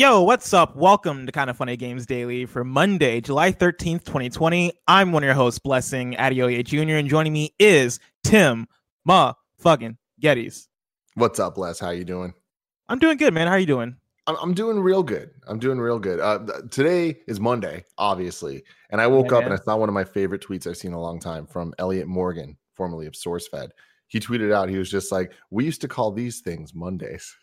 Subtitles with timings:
[0.00, 0.74] Yo, what's up?
[0.76, 4.72] Welcome to Kind of Funny Games Daily for Monday, July 13th, 2020.
[4.88, 8.66] I'm one of your hosts, Blessing Adeoye Jr., and joining me is Tim
[9.04, 10.68] Ma fucking Gettys.
[11.16, 11.78] What's up, Les?
[11.78, 12.32] How you doing?
[12.88, 13.46] I'm doing good, man.
[13.46, 13.94] How are you doing?
[14.26, 15.32] I'm, I'm doing real good.
[15.46, 16.18] I'm doing real good.
[16.18, 19.52] Uh, today is Monday, obviously, and I woke Yeah, up man.
[19.52, 21.74] and I saw one of my favorite tweets I've seen in a long time from
[21.78, 23.72] Elliot Morgan, formerly of SourceFed.
[24.06, 27.36] He tweeted out, he was just like, "We used to call these things Mondays."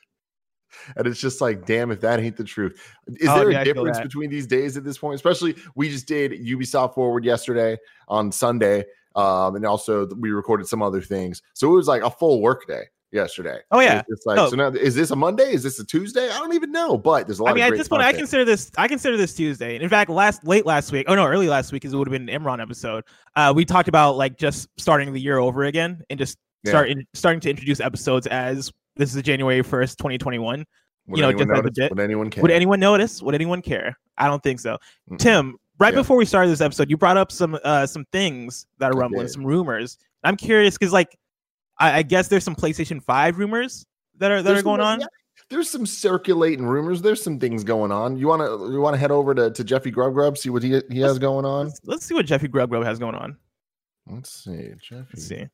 [0.95, 2.79] And it's just like, damn, if that ain't the truth.
[3.07, 5.15] Is Oh, there yeah, a difference between these days at this point?
[5.15, 7.77] Especially, we just did Ubisoft Forward yesterday
[8.07, 8.85] on Sunday,
[9.15, 11.41] um, and also we recorded some other things.
[11.53, 13.59] So it was like a full work day yesterday.
[13.71, 14.03] Oh, yeah.
[14.09, 14.49] It's like, No.
[14.49, 15.51] so now is this a Monday?
[15.53, 16.29] Is this a Tuesday?
[16.29, 18.43] I don't even know, but there's a lot I mean, at this point, I consider
[18.43, 18.69] this.
[18.77, 19.75] I consider this Tuesday.
[19.75, 22.07] And In fact, last late last week, oh no, early last week, because it would
[22.07, 23.05] have been an Imran episode.
[23.35, 26.71] Uh, we talked about like just starting the year over again and just Yeah.
[26.71, 30.65] starting starting to introduce episodes as this is January first, 2021.
[31.07, 31.77] Would you know, anyone just as a notice?
[31.77, 31.91] bit.
[31.91, 32.41] Would anyone care?
[32.41, 33.21] Would anyone notice?
[33.21, 33.97] Would anyone care?
[34.17, 34.77] I don't think so.
[35.09, 35.17] Mm-mm.
[35.19, 35.99] Tim, right Yeah.
[36.01, 39.27] before we started this episode, you brought up some uh some things that are rumbling,
[39.27, 39.97] some rumors.
[40.23, 41.17] I'm curious because like
[41.79, 43.85] I, I guess there's some PlayStation 5 rumors
[44.17, 44.99] that are that There's are going on.
[45.01, 45.05] yeah,
[45.49, 47.01] there's some circulating rumors.
[47.01, 48.17] There's some things going on.
[48.17, 50.63] You want to you want to head over to, to Jeffy Grubb Grubb see what
[50.63, 51.67] he he has going on.
[51.67, 53.37] Let's, let's see what Jeffy Grubb Grubb has going on.
[54.09, 55.05] Let's see, Jeffy.
[55.13, 55.47] Let's see.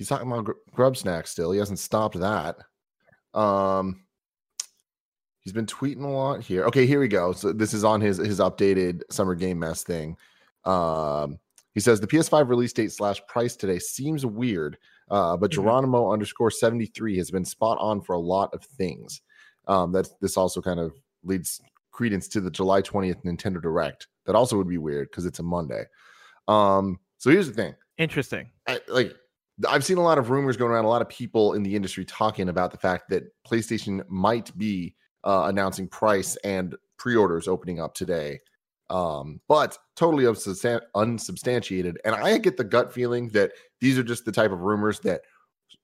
[0.00, 1.50] He's talking about grub snacks still.
[1.52, 2.56] He hasn't stopped that.
[3.34, 4.06] Um,
[5.40, 6.64] he's been tweeting a lot here.
[6.64, 7.32] Okay, here we go.
[7.32, 10.16] So this is on his his updated summer game mess thing.
[10.64, 11.38] Um,
[11.74, 14.78] he says the PS5 release date slash price today seems weird,
[15.10, 15.54] uh, but Mhm.
[15.56, 19.20] Geronimo underscore seventy three has been spot on for a lot of things.
[19.68, 24.06] Um, that this also kind of leads credence to the July twentieth Nintendo Direct.
[24.24, 25.84] That also would be weird because it's a Monday.
[26.48, 27.74] Um, so here's the thing.
[27.98, 28.50] Interesting.
[28.66, 29.14] I, like
[29.68, 32.04] I've seen a lot of rumors going around, a lot of people in the industry
[32.04, 34.94] talking about the fact that PlayStation might be
[35.24, 38.40] uh, announcing price and pre-orders opening up today.
[38.88, 41.98] Um, but totally unsubstan- unsubstantiated.
[42.04, 45.20] And I get the gut feeling that these are just the type of rumors that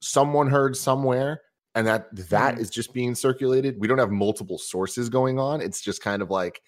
[0.00, 1.43] someone heard somewhere
[1.75, 2.70] and that that Mhm.
[2.70, 3.78] just being circulated.
[3.78, 5.60] We don't have multiple sources going on.
[5.60, 6.62] It's just kind of like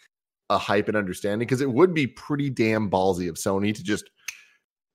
[0.51, 4.09] a hype and understanding because it would be pretty damn ballsy of Sony to just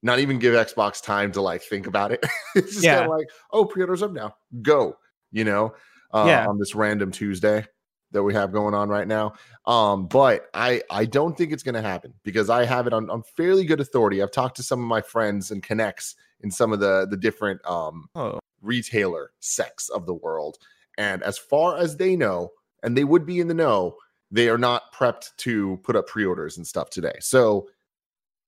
[0.04, 2.24] not even give Xbox time to like think about it.
[2.56, 2.98] it's just Yeah.
[2.98, 4.98] kind of like, oh, pre-orders up now, go,
[5.32, 5.74] you know,
[6.14, 6.48] uh, Yeah.
[6.48, 7.66] on this random Tuesday
[8.12, 9.34] that we have going on right now.
[9.66, 13.10] Um, but I I don't think it's going to happen because I have it on,
[13.10, 14.22] on fairly good authority.
[14.22, 17.66] I've talked to some of my friends and connects in some of the the different
[17.68, 20.58] um Oh, retailer sects of the world.
[20.98, 22.52] And as far as they know,
[22.84, 23.96] and they would be in the know,
[24.30, 27.16] they are not prepped to put up pre orders and stuff today.
[27.20, 27.68] So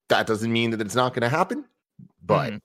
[0.09, 1.65] that doesn't mean that it's not going to happen.
[2.23, 2.61] But Mhm.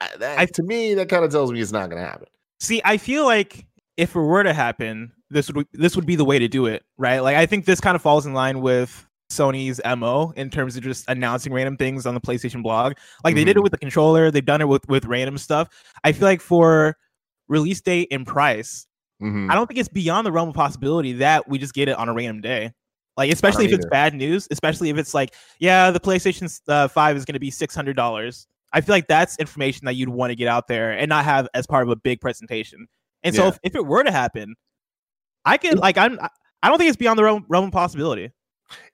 [0.00, 2.26] uh, that, I- to me, that kind of tells me it's not going to happen.
[2.60, 3.66] See, I feel like
[3.96, 6.84] if it were to happen, this would this would be the way to do it,
[6.98, 7.20] right?
[7.20, 10.84] Like I think this kind of falls in line with Sony's MO in terms of
[10.84, 12.92] just announcing random things on the PlayStation blog.
[13.24, 13.64] Like they did it Mhm.
[13.64, 15.68] with the controller, they've done it with with random stuff.
[16.04, 16.96] I feel like for
[17.48, 18.86] release date and price,
[19.22, 19.50] Mhm.
[19.50, 22.08] I don't think it's beyond the realm of possibility that we just get it on
[22.08, 22.72] a random day.
[23.16, 27.16] Like especially if it's bad news, especially if it's like, yeah, the PlayStation uh, 5
[27.16, 28.46] is going to be $600.
[28.72, 31.48] I feel like that's information that you'd want to get out there and not have
[31.54, 32.86] as part of a big presentation.
[33.22, 33.48] And so Yeah.
[33.48, 34.54] if, if it were to happen,
[35.44, 36.18] I could like I'm
[36.62, 38.32] I don't think it's beyond the realm, realm of possibility.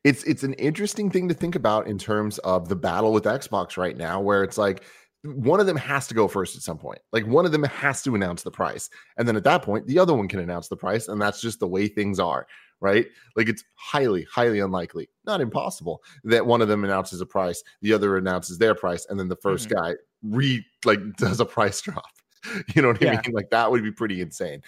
[0.05, 3.77] it's it's an interesting thing to think about in terms of the battle with Xbox
[3.77, 4.85] right now, where it's like
[5.25, 6.99] one of them has to go first at some point.
[7.13, 9.99] Like one of them has to announce the price, and then at that point, the
[9.99, 12.47] other one can announce the price, and that's just the way things are,
[12.83, 13.07] right?
[13.37, 17.95] Like it's highly, highly unlikely, not impossible, that one of them announces a price, the
[17.95, 22.05] other announces their price, and then the 1st guy re like does a price drop.
[22.75, 23.21] You know what I Yeah.
[23.25, 23.33] mean?
[23.35, 24.63] Like that would be pretty insane.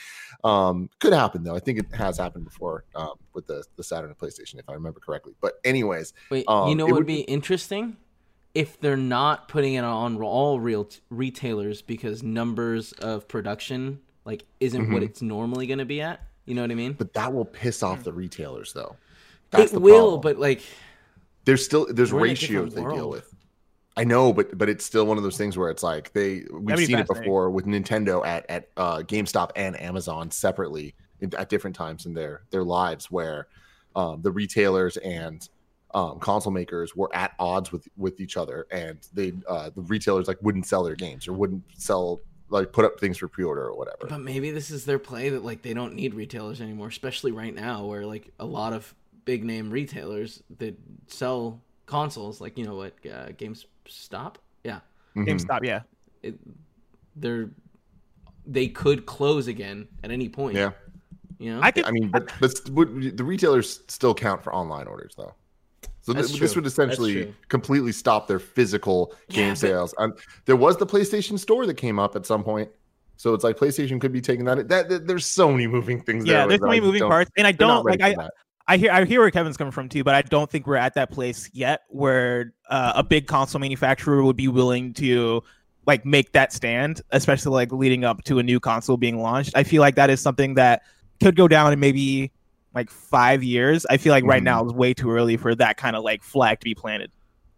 [0.44, 1.56] Um, could happen though.
[1.56, 4.74] I think it has happened before um, with the the Saturn and PlayStation, if I
[4.74, 5.34] remember correctly.
[5.40, 7.96] But anyways, Wait, Um, you know it what would would be interesting?
[8.54, 14.92] If they're not putting it on all real retailers because numbers of production like isn't
[14.92, 15.06] what Mhm.
[15.06, 16.20] it's normally going to be at.
[16.46, 16.92] You know what I mean?
[16.92, 17.86] but that will piss Hmm.
[17.86, 18.96] off the retailers though.
[19.50, 20.20] That's it the will, problem.
[20.22, 20.62] but like
[21.44, 23.32] there's still there's We're in a ratios they deal with.
[23.96, 26.76] I know, but but it's still one of those things where it's like they we've
[26.76, 31.48] be seen it before with Nintendo at at uh, GameStop and Amazon separately in, at
[31.48, 33.46] different times in their their lives where
[33.94, 35.48] um, the retailers and
[35.94, 40.26] um, console makers were at odds with with each other, and they uh, the retailers
[40.26, 43.76] like wouldn't sell their games or wouldn't sell like put up things for pre-order or
[43.76, 44.06] whatever.
[44.08, 47.54] But maybe this is their play that like they don't need retailers anymore, especially right
[47.54, 48.94] now where like a lot of
[49.24, 54.80] big name retailers that sell consoles, like you know what, uh, GameStop, yeah,
[55.16, 55.26] Mhm.
[55.26, 55.80] GameStop, yeah.
[56.22, 56.34] it,
[57.16, 57.50] they're
[58.46, 60.56] they could close again at any point.
[60.56, 60.72] Yeah.
[61.38, 61.84] you You know, I could.
[61.86, 62.54] I mean, but, but
[63.16, 65.34] the retailers still count for online orders though.
[66.04, 69.94] So th- this would essentially completely stop their physical Yeah, game but- sales.
[69.96, 70.12] Um,
[70.44, 72.68] there was the PlayStation Store that came up at some point,
[73.16, 74.68] so it's like PlayStation could be taking that.
[74.68, 76.26] That, that- there's so many moving things.
[76.26, 78.00] yeah, there there's so many moving parts, and I don't like.
[78.02, 78.28] I.
[78.66, 80.94] I hear I hear where Kevin's coming from too, but I don't think we're at
[80.94, 85.42] that place yet where uh, a big console manufacturer would be willing to
[85.86, 89.52] like make that stand, especially like leading up to a new console being launched.
[89.54, 90.80] I feel like that is something that
[91.22, 92.32] could go down and maybe
[92.74, 93.86] like five years.
[93.88, 94.46] I feel like right Mhm.
[94.46, 97.10] now is way too early for that kind of like flag to be planted.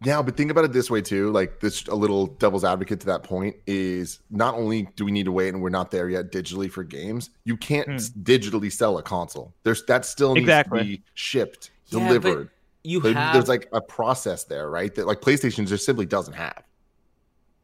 [0.03, 1.31] Yeah, but think about it this way too.
[1.31, 5.25] Like this, a little devil's advocate to that point is not only do we need
[5.25, 7.31] to wait, and we're not there yet digitally for games.
[7.45, 9.55] You can't s- digitally sell a console.
[9.63, 10.79] There's that still needs Exactly.
[10.79, 12.51] to be shipped, Yeah, delivered.
[12.83, 13.33] you There- have.
[13.33, 14.93] there's like a process there, right?
[14.93, 16.61] That like PlayStation just simply doesn't have.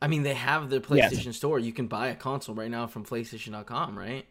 [0.02, 1.14] I mean, they have the Yes.
[1.14, 1.60] PlayStation Store.
[1.60, 4.26] You can buy a console right now from PlayStation.com, right?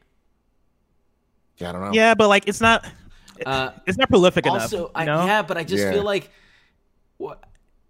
[1.58, 1.92] Yeah, I don't know.
[1.92, 2.84] Yeah, but like it's not
[3.46, 4.90] Uh, it's not prolific also, enough.
[4.94, 5.26] I, you know?
[5.26, 5.92] yeah, but I just Yeah.
[5.92, 6.30] feel like,
[7.18, 7.36] wha-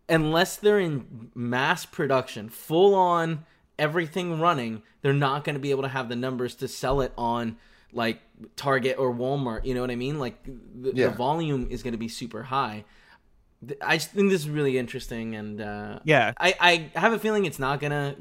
[0.08, 3.44] unless they're in mass production, full on
[3.78, 7.12] everything running, they're not going to be able to have the numbers to sell it
[7.16, 7.56] on
[7.92, 8.20] like
[8.56, 9.64] Target or Walmart.
[9.64, 10.18] You know what I mean?
[10.18, 11.08] Like the, Yeah.
[11.08, 12.84] the volume is going to be super high.
[13.80, 16.32] I just think this is really interesting, and uh, Yeah.
[16.38, 18.16] I, I have a feeling it's not gonna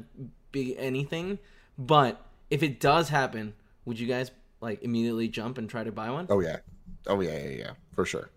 [0.52, 1.40] be anything.
[1.76, 3.54] But if it does happen,
[3.84, 4.30] would you guys
[4.60, 6.26] like immediately jump and try to buy one?
[6.30, 6.58] Oh yeah.
[7.06, 8.30] Oh yeah, yeah, yeah, for sure.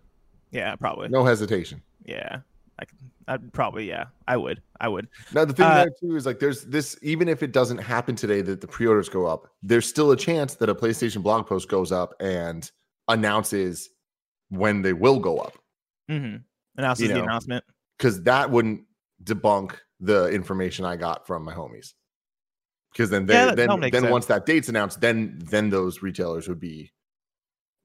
[0.50, 1.08] Yeah, probably.
[1.08, 1.82] No hesitation.
[2.04, 2.38] Yeah.
[2.78, 2.98] I could,
[3.28, 4.06] I'd probably yeah.
[4.28, 4.62] I would.
[4.80, 5.08] I would.
[5.32, 8.14] Now the thing Uh, there too is like there's this even if it doesn't happen
[8.14, 11.68] today that the pre-orders go up, there's still a chance that a PlayStation blog post
[11.68, 12.70] goes up and
[13.08, 13.90] announces
[14.50, 15.58] when they will go up.
[16.10, 16.36] Mm-hmm.
[16.76, 17.64] Announces You the announcement.
[17.96, 18.82] Because that wouldn't
[19.24, 21.94] debunk the information I got from my homies.
[22.92, 24.06] Because then they, Yeah, then then sense.
[24.10, 26.92] once that date's announced, then then those retailers would be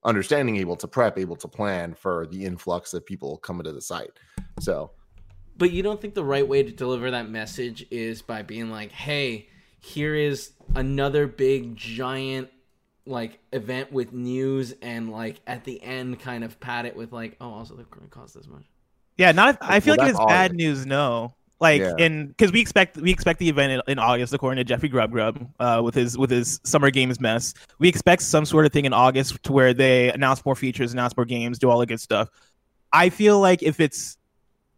[0.03, 3.81] understanding, able to prep, able to plan for the influx of people coming to the
[3.81, 4.11] site.
[4.59, 4.91] So
[5.57, 8.91] But you don't think the right way to deliver that message is by being like,
[8.91, 9.49] "Hey,
[9.79, 12.49] here is another big giant
[13.05, 17.35] like event with news and like at the end kind of pad it with like,
[17.41, 18.63] oh, also they're going to cost this much."
[19.17, 19.57] Yeah, not.
[19.61, 20.85] I feel Well, like if it's bad news.
[20.85, 21.93] No, like Yeah.
[21.97, 25.11] in because we expect we expect the event in, in August, according to Jeffrey Grubb
[25.11, 27.53] Grubb, uh, with his with his summer games mess.
[27.79, 31.15] We expect some sort of thing in August to where they announce more features, announce
[31.15, 32.29] more games, do all the good stuff.
[32.91, 34.17] I feel like if it's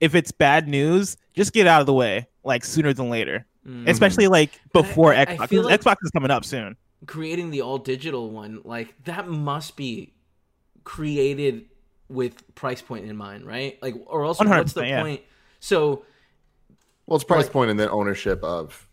[0.02, 3.88] if it's bad news, just get out of the way like sooner than later, Mm.
[3.88, 5.48] especially like before I- I Xbox.
[5.48, 6.76] feel 'cause like- Xbox is coming up soon.
[7.08, 10.14] creating the all digital one, like that must be
[10.84, 11.66] created
[12.10, 13.78] with price point in mind, right?
[13.82, 15.02] Like, or else what's the yeah.
[15.02, 15.22] point?
[15.60, 16.04] So
[17.06, 17.54] well it's price Right.
[17.54, 18.88] point and then ownership of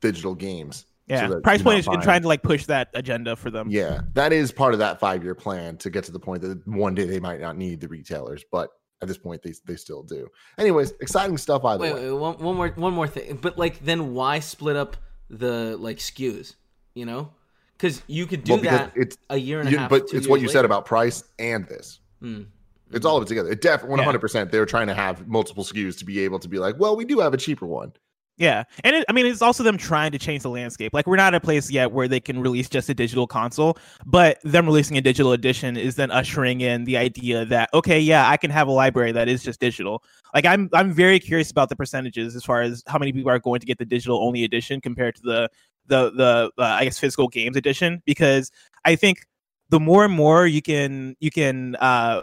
[0.00, 0.86] digital games.
[1.06, 3.68] Yeah, that price you're point is buying- trying to like push that agenda for them.
[3.70, 6.66] Yeah, that is part of that five year plan to get to the point that
[6.66, 8.70] one day they might not need the retailers, but
[9.02, 10.28] at this point they they still do.
[10.58, 12.10] Anyways, exciting stuff either wait, way.
[12.10, 13.36] wait, one, one more, one more thing.
[13.42, 14.96] But like, then why split up
[15.28, 16.54] the like SKUs?
[16.94, 17.32] You know,
[17.76, 19.90] because you could do Well, that it's a year and you- a half.
[19.90, 21.98] but two it's what you years said about price and this.
[22.22, 22.46] Mm.
[22.92, 23.50] It's all of it together.
[23.50, 24.18] It definitely 100.
[24.18, 26.96] percent They were trying to have multiple SKUs to be able to be like, well,
[26.96, 27.92] we do have a cheaper one.
[28.38, 30.94] Yeah, and it, I mean, it's also them trying to change the landscape.
[30.94, 33.76] Like, we're not at a place yet where they can release just a digital console,
[34.06, 38.28] but them releasing a digital edition is then ushering in the idea that okay, yeah,
[38.28, 40.02] I can have a library that is just digital.
[40.34, 43.38] Like, I'm I'm very curious about the percentages as far as how many people are
[43.38, 45.50] going to get the digital only edition compared to the
[45.86, 48.50] the the uh, I guess physical games edition because
[48.84, 49.26] I think
[49.68, 52.22] the more and more you can you can uh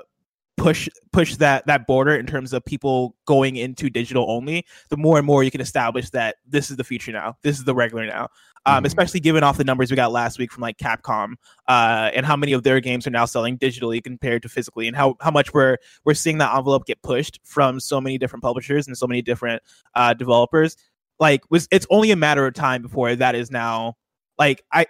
[0.59, 5.17] push push that that border in terms of people going into digital only the more
[5.17, 8.05] and more you can establish that this is the future now this is the regular
[8.05, 8.27] now
[8.65, 8.87] um, Mhm.
[8.87, 11.33] especially given off the numbers we got last week from like capcom
[11.67, 14.97] uh, and how many of their games are now selling digitally compared to physically and
[14.97, 18.85] how, how much we're we're seeing that envelope get pushed from so many different publishers
[18.85, 19.61] and so many different
[19.95, 20.75] uh, developers
[21.19, 23.95] like was it's only a matter of time before that is now
[24.37, 24.85] like i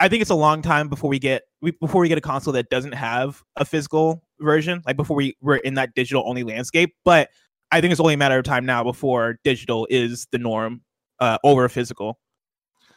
[0.00, 2.52] i think it's a long time before we get we, before we get a console
[2.54, 6.94] that doesn't have a physical version like before we we're in that digital only landscape
[7.04, 7.28] but
[7.70, 10.80] i think it's only a matter of time now before digital is the norm
[11.20, 12.18] uh, over physical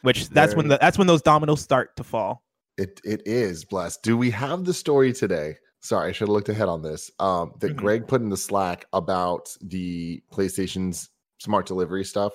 [0.02, 2.42] which that's when the, that's when those dominoes start to fall
[2.76, 4.02] It it is blessed.
[4.02, 5.56] Do we have the story today?
[5.80, 7.10] Sorry, I should have looked ahead on this.
[7.20, 7.76] Um, that Mhm.
[7.76, 12.32] Greg put in the Slack about the PlayStation's smart delivery stuff.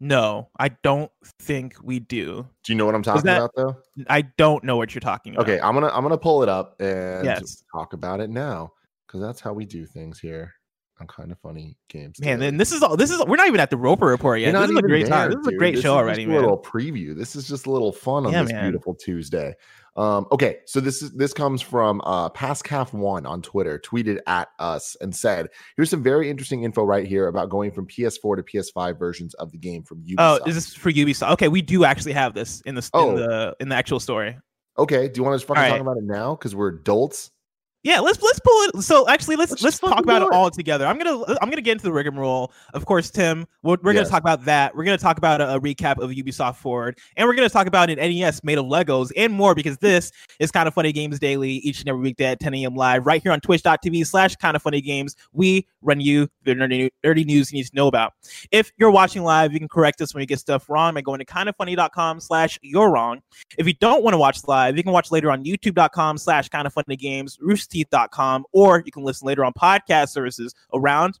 [0.00, 1.10] No i don't
[1.40, 3.76] think we do Do you know what I'm talking that- about though?
[4.08, 6.80] i don't know what you're talking about Okay, I'm gonna I'm gonna pull it up
[6.80, 7.62] and Yes.
[7.72, 8.72] talk about it now
[9.06, 10.52] because that's how we do things here.
[10.98, 12.18] I'm kind of funny games.
[12.20, 12.48] man Daily.
[12.48, 14.60] and this is all this is we're not even at the roper report You're yet
[14.60, 16.58] this is a great there, time this is a great This show already A little
[16.60, 17.14] preview.
[17.16, 18.64] This is just a little fun on Yeah, this man.
[18.64, 19.54] beautiful Tuesday.
[19.96, 24.48] Um, okay, so this is this comes from uh Pascaf one on Twitter, tweeted at
[24.58, 28.42] us and said, "Here's some very interesting info right here about going from PS4 to
[28.42, 31.32] PS5 versions of the game from Ubisoft." Oh, is this for Ubisoft?
[31.32, 33.10] Okay, we do actually have this in the Oh.
[33.10, 34.36] in the in the actual story.
[34.78, 37.30] Okay, do you want to fucking All talk about it now because we're adults?
[37.86, 38.82] Yeah, let's let's pull it.
[38.82, 40.32] So actually, let's Let's let's, talk about it it.
[40.32, 40.84] all together.
[40.88, 42.52] I'm gonna I'm gonna get into the rigmarole.
[42.74, 44.00] Of course, Tim, we're, we're Yes.
[44.00, 44.74] gonna talk about that.
[44.74, 47.88] We're gonna talk about a, a recap of Ubisoft Forward, and we're gonna talk about
[47.88, 51.52] an NES made of Legos and more because this is kind of funny games daily
[51.58, 52.74] each and every weekday at 10 a.m.
[52.74, 55.14] live right here on Twitch.tv slash kind of funny games.
[55.32, 58.14] We run you the nerdy, nerdy news you need to know about.
[58.50, 61.20] If you're watching live, you can correct us when we get stuff wrong by going
[61.20, 63.20] to kindoffunny.com slash you're wrong.
[63.58, 66.66] If you don't want to watch live, you can watch later on youtube.com slash kind
[66.66, 67.38] of funny games,
[67.84, 71.18] roosterteeth.com, or you can listen later on podcast services around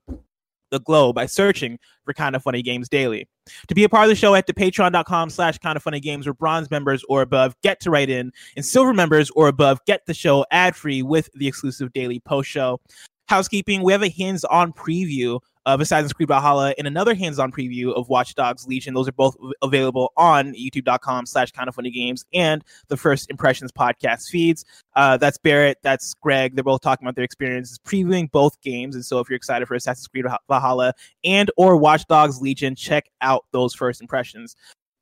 [0.70, 3.28] the globe by searching for kind of funny games daily.
[3.68, 6.26] To be a part of the show, head to patreon.com slash kind of funny games
[6.26, 10.06] where bronze members or above get to write in, and silver members or above get
[10.06, 12.80] the show ad free with the exclusive daily post show.
[13.28, 17.92] Housekeeping, we have a hands on preview of Assassin's Creed Valhalla and another hands-on preview
[17.92, 18.94] of Watch Dogs Legion.
[18.94, 23.72] Those are both available on youtube.com slash kind of funny games and the First Impressions
[23.72, 24.64] podcast feeds.
[24.94, 26.54] Uh, that's Barrett, that's Greg.
[26.54, 28.94] They're both talking about their experiences previewing both games.
[28.94, 30.94] And so if you're excited for Assassin's Creed Valhalla
[31.24, 34.56] and or Watch Dogs Legion, check out those first impressions.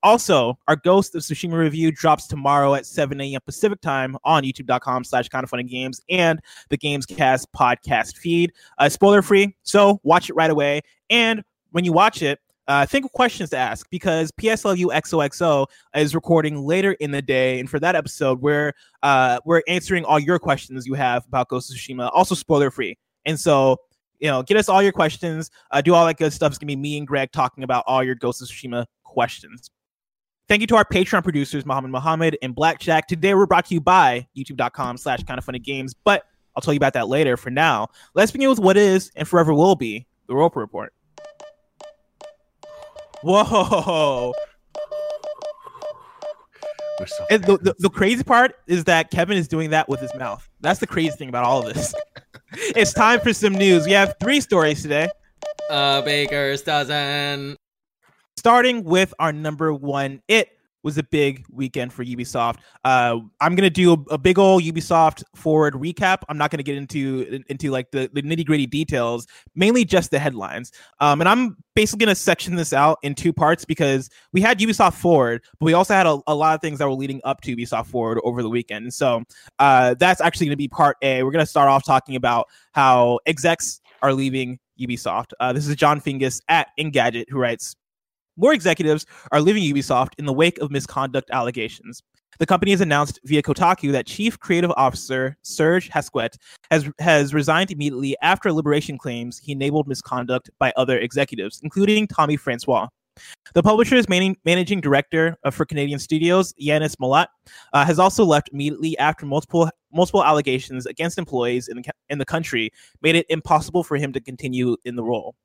[0.04, 3.40] Also, our Ghost of Tsushima review drops tomorrow at 7 a.m.
[3.46, 8.52] Pacific time on youtube.com slash kind of funny games and the Gamescast podcast feed.
[8.76, 10.82] Uh, spoiler free, so watch it right away.
[11.08, 16.14] And when you watch it, uh, think of questions to ask because PSLU XOXO is
[16.14, 20.38] recording later in the day, and for that episode, we're uh, we're answering all your
[20.38, 22.98] questions you have about Ghost of Tsushima, also spoiler free.
[23.24, 23.78] And so,
[24.18, 26.52] you know, get us all your questions, uh, do all that good stuff.
[26.52, 29.70] It's gonna be me and Greg talking about all your Ghost of Tsushima questions.
[30.46, 33.08] Thank you to our Patreon producers, Muhammad Muhammad and Blackjack.
[33.08, 36.74] Today we're brought to you by youtube.com slash kind of funny games, but I'll tell
[36.74, 37.38] you about that later.
[37.38, 40.92] For now, let's begin with what is and forever will be the Roper Report.
[43.22, 44.34] Whoa.
[47.06, 50.14] So And the, the, the crazy part is that Kevin is doing that with his
[50.14, 50.46] mouth.
[50.60, 51.94] That's the crazy thing about all of this.
[52.52, 53.86] it's time for some news.
[53.86, 55.08] We have three stories today.
[55.70, 57.56] Uh, A baker's dozen.
[58.44, 60.50] Starting with our number one it
[60.82, 62.56] was a big weekend for ubisoft.
[62.84, 66.18] Uh, i'm gonna do a, a big old ubisoft forward recap.
[66.28, 70.72] I'm not gonna get into into like the, the nitty-gritty details mainly just the headlines.
[71.00, 74.92] Um, and i'm basically gonna section this out in two parts because we had ubisoft
[74.92, 77.56] forward but we also had a, a lot of things that were leading up to
[77.56, 78.92] ubisoft forward over the weekend.
[78.92, 79.22] So
[79.58, 81.22] uh, that's actually gonna be part a.
[81.22, 85.30] We're gonna start off talking about how execs are leaving ubisoft.
[85.40, 87.74] Uh, this is Jon Fingas at engadget who writes
[88.36, 92.02] more executives are leaving Ubisoft in the wake of misconduct allegations.
[92.38, 96.36] The company has announced via Kotaku that Chief Creative Officer Serge Hascoët
[96.70, 102.36] has has resigned immediately after Liberation claims he enabled misconduct by other executives, including Tommy
[102.36, 102.88] Francois.
[103.54, 107.26] The publisher's main, managing director for Canadian studios, Yannis Mallat,
[107.72, 112.24] uh, has also left immediately after multiple multiple allegations against employees in the, in the
[112.24, 115.36] country made it impossible for him to continue in the role.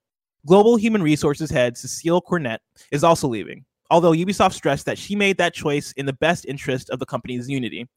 [0.45, 5.37] Global Human Resources head Cécile Cornet is also leaving, although Ubisoft stressed that she made
[5.37, 7.87] that choice in the best interest of the company's unity.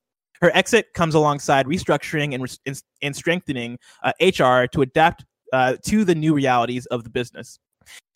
[0.41, 6.05] Her exit comes alongside restructuring and, and, and strengthening uh, HR to adapt uh, to
[6.05, 7.61] the new realities of the business.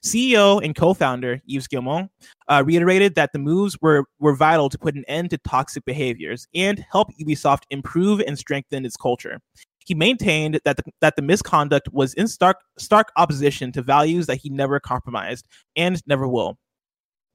[0.05, 2.09] CEO and co-founder Yves Guillemot
[2.49, 6.47] uh, reiterated that the moves were, were vital to put an end to toxic behaviors
[6.55, 9.41] and help Ubisoft improve and strengthen its culture.
[9.87, 14.37] He maintained that the, that the misconduct was in stark stark opposition to values that
[14.37, 16.59] he never compromised and never will.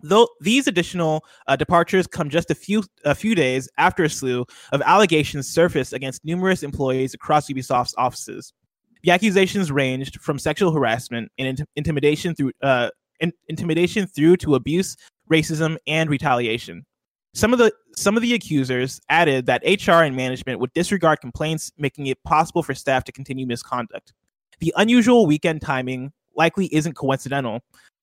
[0.03, 4.45] Though these additional uh, departures come just a few a few days after a slew
[4.73, 8.53] of allegations surfaced against numerous employees across Ubisoft's offices.
[9.03, 12.89] The accusations ranged from sexual harassment and int- intimidation through uh,
[13.21, 14.97] in- intimidation through to abuse,
[15.31, 16.85] racism, and retaliation.
[17.33, 21.71] Some of the some of the accusers added that HR and management would disregard complaints,
[21.77, 24.13] making it possible for staff to continue misconduct.
[24.59, 27.61] The unusual weekend timing likely isn't coincidental.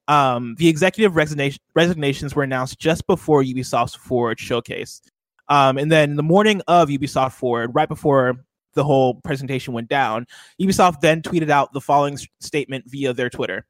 [0.08, 5.02] Um, the executive resignation, resignations were announced just before Ubisoft's Forward showcase,
[5.48, 10.26] um, and then the morning of Ubisoft Forward, right before the whole presentation went down,
[10.60, 13.66] Ubisoft then tweeted out the following statement via their Twitter.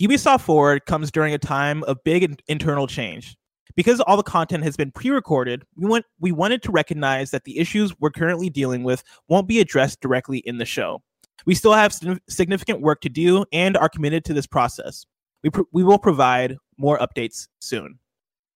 [0.00, 3.36] Ubisoft Forward comes during a time of big in- internal change.
[3.80, 7.58] Because all the content has been pre-recorded, we want we wanted to recognize that the
[7.58, 11.02] issues we're currently dealing with won't be addressed directly in the show.
[11.46, 15.06] We still have significant work to do and are committed to this process.
[15.42, 17.98] We pr- we will provide more updates soon.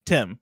[0.04, 0.38] Tim,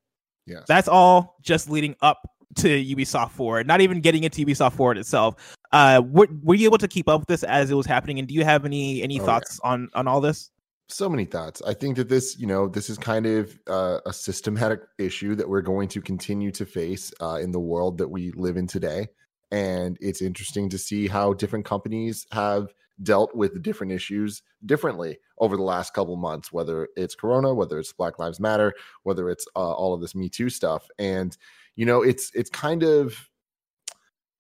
[0.47, 0.63] Yeah.
[0.67, 2.19] that's all just leading up
[2.57, 5.37] to Ubisoft Forward, not even getting into Ubisoft Forward itself.
[5.71, 8.19] Uh, were, were you able to keep up with this as it was happening?
[8.19, 10.51] And do you have any any Oh, thoughts on on all this?
[10.93, 11.63] So many thoughts.
[11.67, 15.49] I think that this, you know, this is kind of uh, a systematic issue that
[15.49, 19.09] we're going to continue to face uh, in the world that we live in today.
[19.51, 22.73] And it's interesting to see how different companies have
[23.03, 27.93] dealt with different issues differently over the last couple months, whether it's Corona, whether it's
[27.93, 28.73] Black Lives Matter,
[29.03, 30.89] whether it's uh, all of this Me Too stuff.
[30.99, 31.37] And,
[31.77, 33.29] you know, it's it's kind of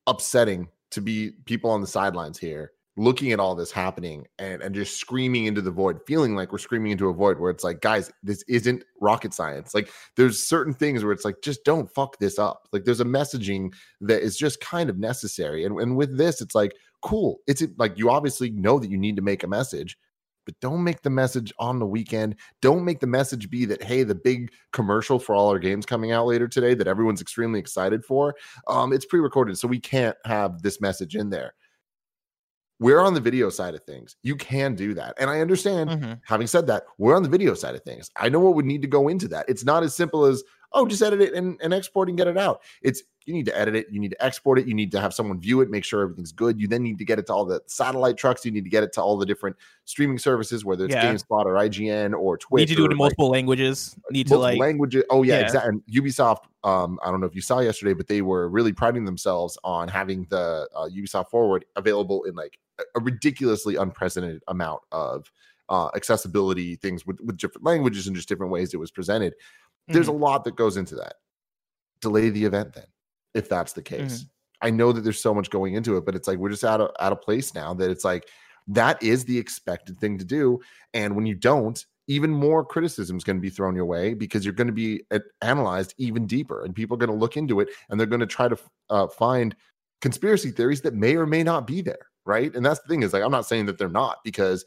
[0.06, 4.75] upsetting to be people on the sidelines here looking at all this happening and, and
[4.75, 7.80] just screaming into the void, feeling like we're screaming into a void where it's like,
[7.80, 9.75] guys, this isn't rocket science.
[9.75, 12.68] Like there's certain things where it's like, just don't fuck this up.
[12.72, 13.72] Like there's a messaging
[14.02, 15.64] that is just kind of necessary.
[15.64, 17.38] And, and with this, it's like, cool.
[17.46, 19.96] It's like you obviously know that you need to make a message.
[20.44, 22.34] But don't make the message on the weekend.
[22.61, 26.11] Don't make the message be that, hey, the big commercial for all our games coming
[26.11, 28.34] out later today that everyone's extremely excited for.
[28.66, 31.54] Um, it's pre-recorded, so we can't have this message in there
[32.83, 34.17] we're on the video side of things.
[34.23, 35.15] You can do that.
[35.19, 36.21] And I understand, Mhm.
[36.25, 38.11] having said that, we're on the video side of things.
[38.17, 39.49] I know what would need to go into that.
[39.49, 40.43] It's not as simple as,
[40.75, 42.62] oh, just edit it and, and export and get it out.
[42.83, 45.14] It's you need to edit it, you need to export it, you need to have
[45.14, 46.61] someone view it, make sure everything's good.
[46.61, 48.83] You then need to get it to all the satellite trucks, you need to get
[48.83, 51.12] it to all the different streaming services, whether it's Yeah.
[51.12, 52.62] GameSpot or IGN or Twitch.
[52.62, 53.95] Need to do it in like, multiple languages.
[54.11, 55.05] Need to multiple like languages.
[55.09, 55.43] Oh yeah, Yeah.
[55.43, 55.69] exactly.
[55.69, 59.05] And Ubisoft, um, I don't know if you saw yesterday, but they were really priding
[59.05, 64.81] themselves on having the uh, Ubisoft Forward available in like a- a ridiculously unprecedented amount
[64.91, 65.31] of
[65.69, 69.33] uh, accessibility things with, with different languages and just different ways it was presented.
[69.89, 70.15] There's Mhm.
[70.15, 71.15] a lot that goes into that.
[72.01, 72.87] Delay the event then,
[73.35, 74.21] if that's the case.
[74.21, 74.67] Mm-hmm.
[74.67, 76.81] I know that there's so much going into it, but it's like we're just out
[76.81, 78.29] of out of place now that it's like
[78.69, 80.61] that is the expected thing to do.
[80.95, 84.45] And when you don't, even more criticism is going to be thrown your way because
[84.45, 87.61] you're going to be uh, analyzed even deeper, and people are going to look into
[87.61, 88.57] it and they're going to try to
[88.90, 89.57] uh, find
[90.01, 92.55] conspiracy theories that may or may not be there, right?
[92.55, 94.64] And that's the thing is like I'm not saying that they're not because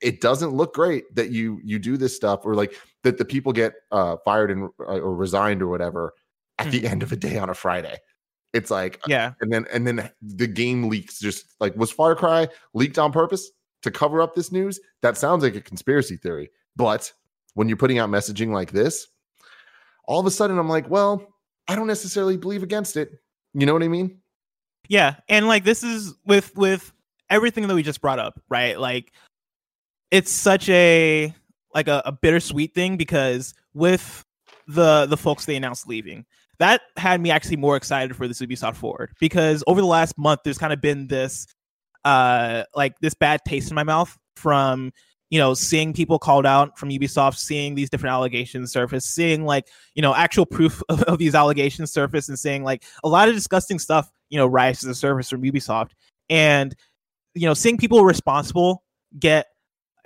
[0.00, 3.52] it doesn't look great that you you do this stuff or like that the people
[3.52, 6.12] get uh, fired and uh, or resigned or whatever
[6.58, 7.98] at the end of a day on a Friday.
[8.52, 9.32] It's like yeah.
[9.40, 13.50] and then and then the game leaks just like was Far Cry leaked on purpose
[13.82, 14.80] to cover up this news?
[15.02, 16.50] That sounds like a conspiracy theory.
[16.76, 17.12] But
[17.54, 19.06] when you're putting out messaging like this,
[20.06, 21.26] all of a sudden I'm like, well,
[21.68, 23.10] I don't necessarily believe against it.
[23.54, 24.18] You know what I mean?
[24.88, 26.92] Yeah, and like this is with with
[27.30, 28.78] everything that we just brought up, right?
[28.78, 29.12] Like
[30.10, 31.34] it's such a
[31.74, 34.24] like a, a bittersweet thing because with
[34.66, 36.24] the the folks they announced leaving,
[36.58, 40.40] that had me actually more excited for this Ubisoft Forward because over the last month
[40.44, 41.46] there's kind of been this
[42.04, 44.92] uh like this bad taste in my mouth from
[45.30, 49.66] you know seeing people called out from Ubisoft, seeing these different allegations surface, seeing like
[49.94, 53.34] you know actual proof of, of these allegations surface, and seeing like a lot of
[53.34, 55.90] disgusting stuff you know rise to the surface from Ubisoft,
[56.30, 56.74] and
[57.34, 58.84] you know seeing people responsible
[59.18, 59.46] get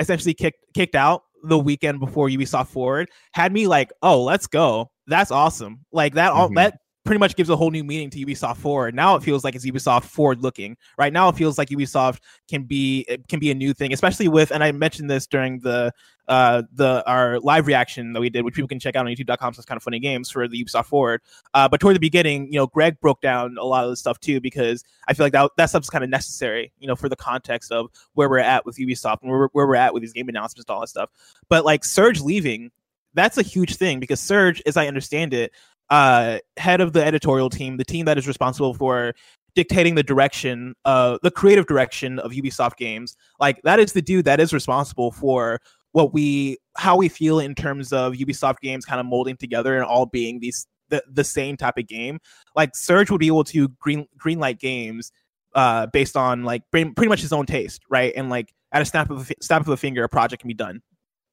[0.01, 4.91] essentially kicked kicked out the weekend before Ubisoft Forward had me like, oh, let's go.
[5.07, 5.85] That's awesome.
[5.93, 6.57] Like that all Mhm.
[6.57, 8.95] that pretty much gives a whole new meaning to Ubisoft Forward.
[8.95, 10.77] Now it feels like it's Ubisoft forward looking.
[10.99, 12.19] Right now it feels like Ubisoft
[12.51, 15.91] can be can be a new thing, especially with and I mentioned this during the
[16.29, 19.55] uh the our live reaction that we did, which people can check out on youtube.com
[19.57, 21.23] it's kind of funny games for the Ubisoft Forward.
[21.55, 24.21] Uh but toward the beginning, you know, Greg broke down a lot of the stuff
[24.21, 27.17] too because I feel like that that stuff's kind of necessary, you know, for the
[27.17, 30.29] context of where we're at with Ubisoft and where, where we're at with these game
[30.29, 31.09] announcements and all that stuff.
[31.49, 32.71] But like Serge leaving,
[33.15, 35.53] that's a huge thing because Serge, as I understand it,
[35.91, 39.15] uh, head of the editorial team, the team that is responsible for
[39.55, 44.25] dictating the direction, uh, the creative direction of Ubisoft games, like that is the dude
[44.25, 45.61] that is responsible for
[45.93, 49.85] what we, how we feel in terms of Ubisoft games kind of molding together and
[49.85, 52.19] all being these the, the same type of game.
[52.57, 55.13] Like Serge would be able to green greenlight games
[55.55, 58.13] uh based on like pretty much his own taste, right?
[58.17, 60.55] And like at a snap of a, snap of a finger, a project can be
[60.55, 60.83] done,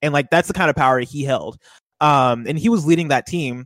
[0.02, 1.58] and like that's the kind of power he held.
[2.02, 3.66] Um, and he was leading that team,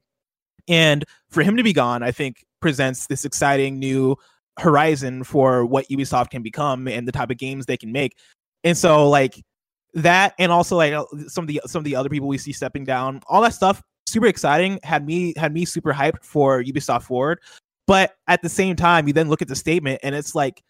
[0.70, 4.16] and for him to be gone, I think presents this exciting new
[4.58, 8.16] horizon for what Ubisoft can become and the type of games they can make.
[8.64, 9.44] And so like
[9.94, 12.54] that, and also like uh, some of the some of the other people we see
[12.54, 14.80] stepping down, all that stuff, super exciting.
[14.84, 17.40] Had me had me super hyped for Ubisoft Forward.
[17.88, 20.62] But at the same time, you then look at the statement and it's like,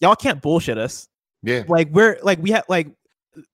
[0.00, 1.08] y'all can't bullshit us
[1.42, 1.62] Yeah.
[1.68, 2.88] like we're like we have like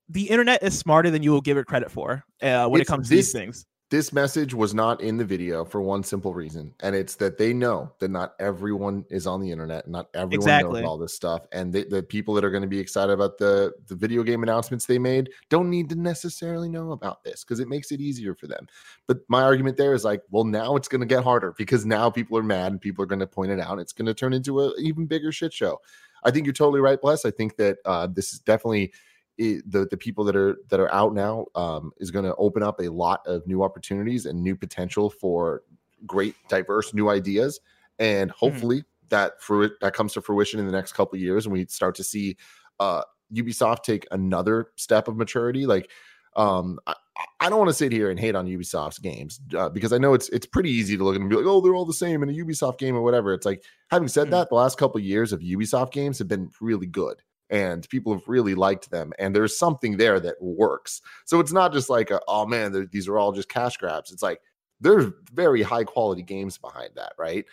[0.08, 2.92] the internet is smarter than you will give it credit for uh, when It's it
[2.92, 3.64] comes to these things.
[3.92, 7.52] This message was not in the video for one simple reason, and it's that they
[7.52, 10.80] know that not everyone is on the internet, not everyone Exactly.
[10.80, 13.36] knows all this stuff, and the, the people that are going to be excited about
[13.36, 17.60] the the video game announcements they made don't need to necessarily know about this because
[17.60, 18.66] it makes it easier for them.
[19.06, 22.08] But my argument there is like, well, now it's going to get harder because now
[22.08, 23.78] people are mad and people are going to point it out.
[23.78, 25.82] It's going to turn into an even bigger shit show.
[26.24, 27.26] I think you're totally right, Bless.
[27.26, 28.94] I think that uh, this is definitely
[29.38, 32.62] it, the the people that are that are out now um, is going to open
[32.62, 35.62] up a lot of new opportunities and new potential for
[36.06, 37.60] great diverse new ideas.
[37.98, 41.52] And hopefully that for that comes to fruition in the next couple of years and
[41.52, 42.36] we start to see
[42.80, 45.66] uh ubisoft take another step of maturity.
[45.66, 45.90] Like
[46.34, 46.94] um i,
[47.40, 50.14] I don't want to sit here and hate on ubisoft's games uh, because i know
[50.14, 52.22] it's it's pretty easy to look at and be like oh they're all the same
[52.22, 53.34] in a ubisoft game or whatever.
[53.34, 54.30] It's like having said Mhm.
[54.30, 57.20] that the last couple of years of ubisoft games have been really good
[57.52, 61.02] and people have really liked them and there's something there that works.
[61.26, 64.10] So it's not just like a, oh man these are all just cash grabs.
[64.10, 64.40] It's like
[64.80, 67.44] there's very high quality games behind that right?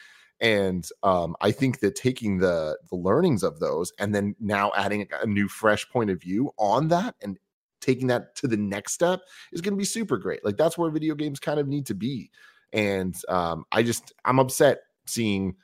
[0.42, 5.06] And um, i think that taking the the learnings of those and then now adding
[5.22, 7.38] a, new fresh point of view on that and
[7.82, 10.44] taking that to the next step is going to be super great.
[10.46, 12.32] Like that's where video games kind of need to be.
[12.72, 15.56] And um, i just i'm upset seeing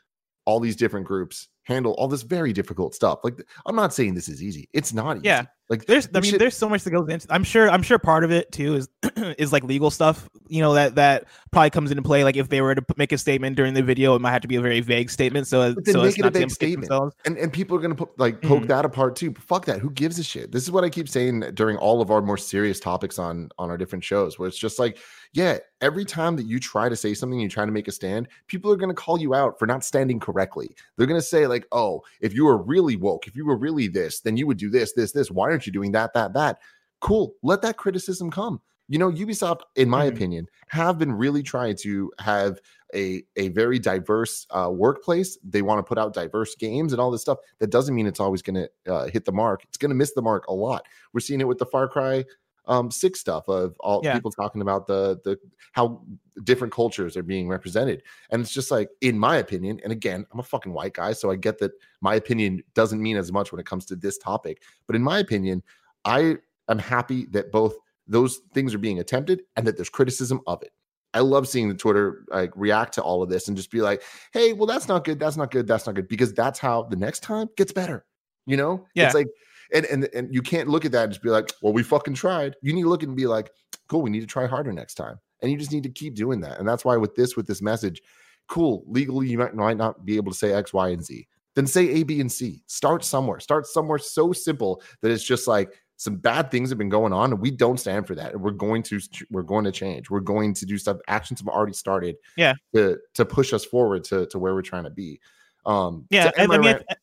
[0.46, 4.30] all these different groups handle all this very difficult stuff like i'm not saying this
[4.30, 5.44] is easy it's not easy Yeah.
[5.70, 7.98] Like there's i mean should- there's so much that goes into i'm sure i'm sure
[7.98, 8.90] part of it too is
[9.38, 12.62] is like legal stuff you know that that probably comes into play like if they
[12.62, 14.80] were to make a statement during the video it might have to be a very
[14.82, 16.88] vague statement so so it's not vague statement.
[16.90, 17.16] themselves.
[17.26, 18.68] and and people are gonna put like poke Mhm.
[18.68, 19.32] that apart too.
[19.32, 19.80] But fuck that.
[19.80, 20.52] Who gives a shit?
[20.52, 23.70] This is what I keep saying during all of our more serious topics on on
[23.70, 24.98] our different shows, where it's just like,
[25.34, 28.28] yeah, every time that you try to say something, you try to make a stand,
[28.48, 30.76] people are gonna call you out for not standing correctly.
[30.98, 34.20] They're gonna say like, oh, if you were really woke, if you were really this,
[34.22, 35.32] then you would do this, this, this.
[35.32, 36.60] Why aren't you doing that, that, that?
[37.00, 37.34] Cool.
[37.42, 38.62] Let that criticism come.
[38.88, 40.14] You know, Ubisoft, in my Mhm.
[40.14, 42.60] opinion, have been really trying to have
[42.94, 45.40] a a very diverse uh, workplace.
[45.44, 47.40] They want to put out diverse games and all this stuff.
[47.60, 49.64] That doesn't mean it's always going to uh, hit the mark.
[49.64, 50.86] It's going to miss the mark a lot.
[51.14, 52.26] We're seeing it with the Far Cry
[52.68, 54.14] um, sick stuff of all Yeah.
[54.14, 55.38] people talking about the the
[55.74, 56.02] how
[56.44, 60.40] different cultures are being represented, and it's just like, in my opinion, and again, I'm
[60.40, 63.60] a fucking white guy, so I get that my opinion doesn't mean as much when
[63.60, 64.62] it comes to this topic.
[64.88, 65.64] But in my opinion,
[66.06, 66.38] I
[66.70, 67.76] am happy that both
[68.08, 70.72] those things are being attempted and that there's criticism of it.
[71.14, 74.04] I love seeing the Twitter like react to all of this and just be like,
[74.34, 75.18] "Hey, well, that's not good.
[75.20, 75.66] That's not good.
[75.66, 78.06] That's not good." Because that's how the next time gets better.
[78.46, 79.06] You know, Yeah.
[79.06, 79.28] It's like,
[79.74, 82.14] and and and you can't look at that and just be like, "Well, we fucking
[82.14, 83.52] tried." You need to look and be like,
[83.88, 86.40] "Cool, we need to try harder next time." And you just need to keep doing
[86.42, 86.60] that.
[86.60, 88.02] And that's why with this, with this message,
[88.48, 88.84] cool.
[88.88, 91.28] Legally, you might might not be able to say X, Y, and Z.
[91.56, 92.64] Then say A, B, and C.
[92.68, 93.40] Start somewhere.
[93.40, 97.32] Start somewhere so simple that it's just like some bad things have been going on
[97.32, 99.00] and we don't stand for that and we're going to
[99.32, 102.56] we're going to change we're going to do stuff actions have already started Yeah.
[102.74, 105.22] to to push us forward to to where we're trying to be
[105.66, 106.96] um yeah and, i mean rant- I-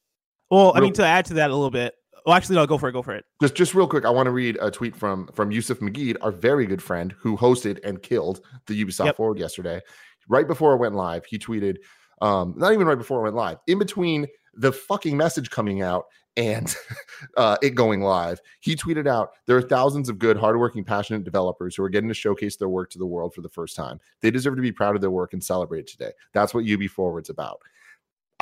[0.50, 1.94] well i mean to add to that a little bit
[2.26, 3.24] well actually no go for it go for it.
[3.40, 6.30] Just just real quick i want to read a tweet from from yusuf Maguid our
[6.32, 9.16] very good friend who hosted and killed the ubisoft Yep.
[9.16, 9.80] forward yesterday.
[10.28, 11.76] Right before it went live he tweeted
[12.20, 16.04] um not even right before it went live in between the fucking message coming out
[16.36, 16.74] and
[17.36, 21.74] uh, it going live he tweeted out there are thousands of good hardworking passionate developers
[21.76, 23.98] who are getting to showcase their work to the world for the first time.
[24.20, 26.12] They deserve to be proud of their work and celebrate it today.
[26.32, 27.60] That's what ub forward's about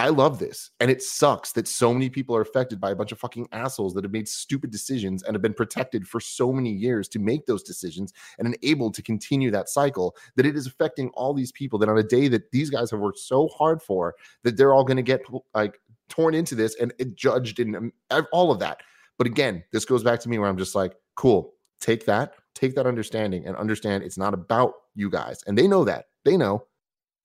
[0.01, 0.71] I love this.
[0.81, 3.93] And it sucks that so many people are affected by a bunch of fucking assholes
[3.95, 7.45] that have made stupid decisions and have been protected for so many years to make
[7.45, 11.79] those decisions and enabled to continue that cycle that it is affecting all these people
[11.79, 14.85] that on a day that these guys have worked so hard for that they're all
[14.85, 15.21] going to get
[15.55, 17.93] like torn into this and judged and um,
[18.33, 18.81] all of that.
[19.19, 22.75] But again, this goes back to me where I'm just like, cool, take that, take
[22.75, 25.45] that understanding and understand it's not about you guys.
[25.47, 26.07] And they know that.
[26.25, 26.65] They know.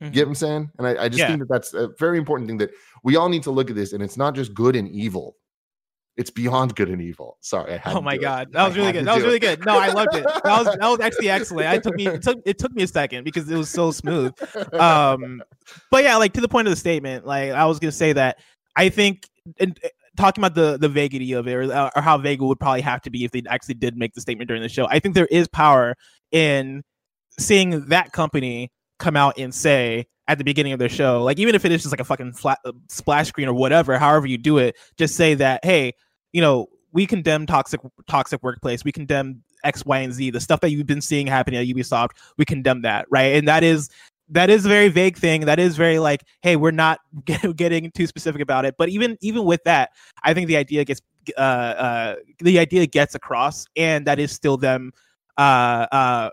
[0.05, 0.71] You get what I'm saying?
[0.77, 1.27] And I, I just Yeah.
[1.27, 2.71] think that that's a very important thing that
[3.03, 3.93] we all need to look at this.
[3.93, 5.35] And it's not just good and evil;
[6.17, 7.37] it's beyond good and evil.
[7.41, 7.73] Sorry.
[7.73, 8.23] I had Oh my do it.
[8.23, 9.05] god, that I was really good.
[9.05, 9.39] That was really it.
[9.41, 9.65] good.
[9.65, 10.23] No, I loved it.
[10.23, 11.67] That was that was actually excellent.
[11.67, 14.33] I took me it took it took me a second because it was so smooth.
[14.73, 15.41] Um,
[15.91, 18.37] but yeah, like to the point of the statement, like I was gonna say that
[18.75, 19.27] I think
[19.59, 19.87] and uh,
[20.17, 23.01] talking about the the vaguity of it or, or how vague it would probably have
[23.01, 24.87] to be if they actually did make the statement during the show.
[24.87, 25.95] I think there is power
[26.31, 26.83] in
[27.39, 31.55] seeing that company come out and say at the beginning of their show, like even
[31.55, 34.37] if it is just like a fucking flat uh, splash screen or whatever, however you
[34.37, 35.93] do it, just say that, hey,
[36.33, 40.61] you know, we condemn toxic toxic workplace, we condemn X, Y, and Z, the stuff
[40.61, 43.35] that you've been seeing happening at Ubisoft, we condemn that, right?
[43.35, 43.89] And that is
[44.29, 45.41] that is a very vague thing.
[45.41, 48.75] That is very like, hey, we're not get- getting too specific about it.
[48.77, 49.91] But even even with that,
[50.23, 51.01] I think the idea gets
[51.37, 54.91] uh uh the idea gets across, and that is still them
[55.37, 56.29] uh uh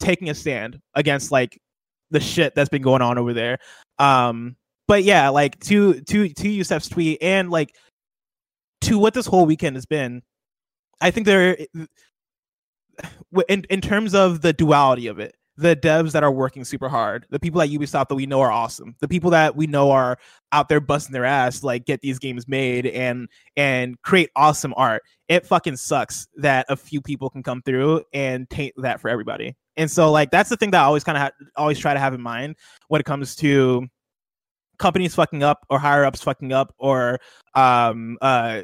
[0.00, 1.60] taking a stand against like
[2.14, 3.58] the shit that's been going on over there.
[3.98, 7.74] Um, but yeah, like to to to Yusef's tweet and like
[8.82, 10.22] to what this whole weekend has been,
[11.00, 11.58] I think there
[13.48, 17.26] in in terms of the duality of it, the devs that are working super hard,
[17.30, 20.18] the people at Ubisoft that we know are awesome, the people that we know are
[20.52, 25.02] out there busting their ass, like get these games made and and create awesome art.
[25.28, 29.54] It fucking sucks that a few people can come through and taint that for everybody.
[29.76, 32.00] And so like that's the thing that I always kind of ha- always try to
[32.00, 32.56] have in mind
[32.88, 33.86] when it comes to
[34.78, 37.20] companies fucking up or higher ups fucking up or
[37.54, 38.62] um uh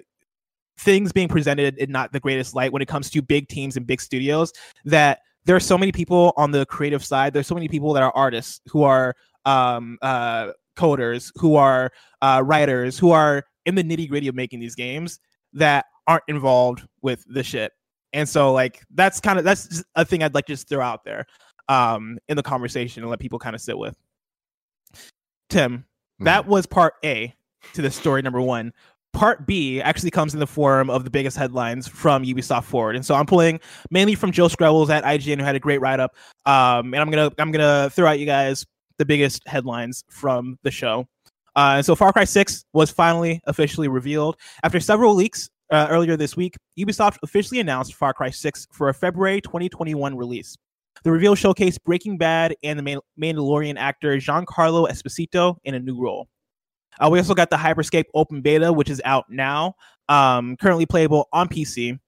[0.76, 3.86] things being presented in not the greatest light when it comes to big teams and
[3.86, 4.52] big studios
[4.84, 7.32] that there are so many people on the creative side.
[7.32, 9.14] There's so many people that are artists who are
[9.46, 14.60] um uh coders who are uh writers who are in the nitty gritty of making
[14.60, 15.18] these games
[15.54, 17.72] that aren't involved with the shit.
[18.12, 21.04] And so like that's kind of that's a thing i'd like to just throw out
[21.04, 21.26] there
[21.68, 23.96] um in the conversation and let people kind of sit with.
[25.48, 25.86] Tim
[26.20, 27.34] that was part A
[27.74, 28.72] to the story number one.
[29.12, 33.04] Part B actually comes in the form of the biggest headlines from Ubisoft Forward, and
[33.04, 36.14] so I'm pulling mainly from Joe Skrebels at IGN, who had a great write up.
[36.46, 38.64] Um, and I'm gonna I'm gonna throw out you guys
[38.98, 41.06] the biggest headlines from the show.
[41.56, 46.16] Uh, and so Far Cry 6 was finally officially revealed after several leaks uh, earlier
[46.16, 46.56] this week.
[46.78, 50.56] Ubisoft officially announced Far Cry 6 for a February 2021 release.
[51.02, 56.28] The reveal showcased Breaking Bad and the Mandalorian actor Giancarlo Esposito in a new role.
[57.00, 59.74] Uh, we also got the Hyperscape open beta, which is out now,
[60.08, 61.98] um, currently playable on PC.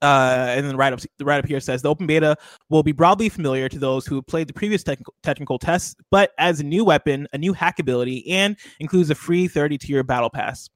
[0.00, 2.36] Uh, and then right up, the right up here says the open beta
[2.68, 6.60] will be broadly familiar to those who played the previous technical, technical tests, but as
[6.60, 10.70] a new weapon, a new hack ability, and includes a free 30 tier battle pass.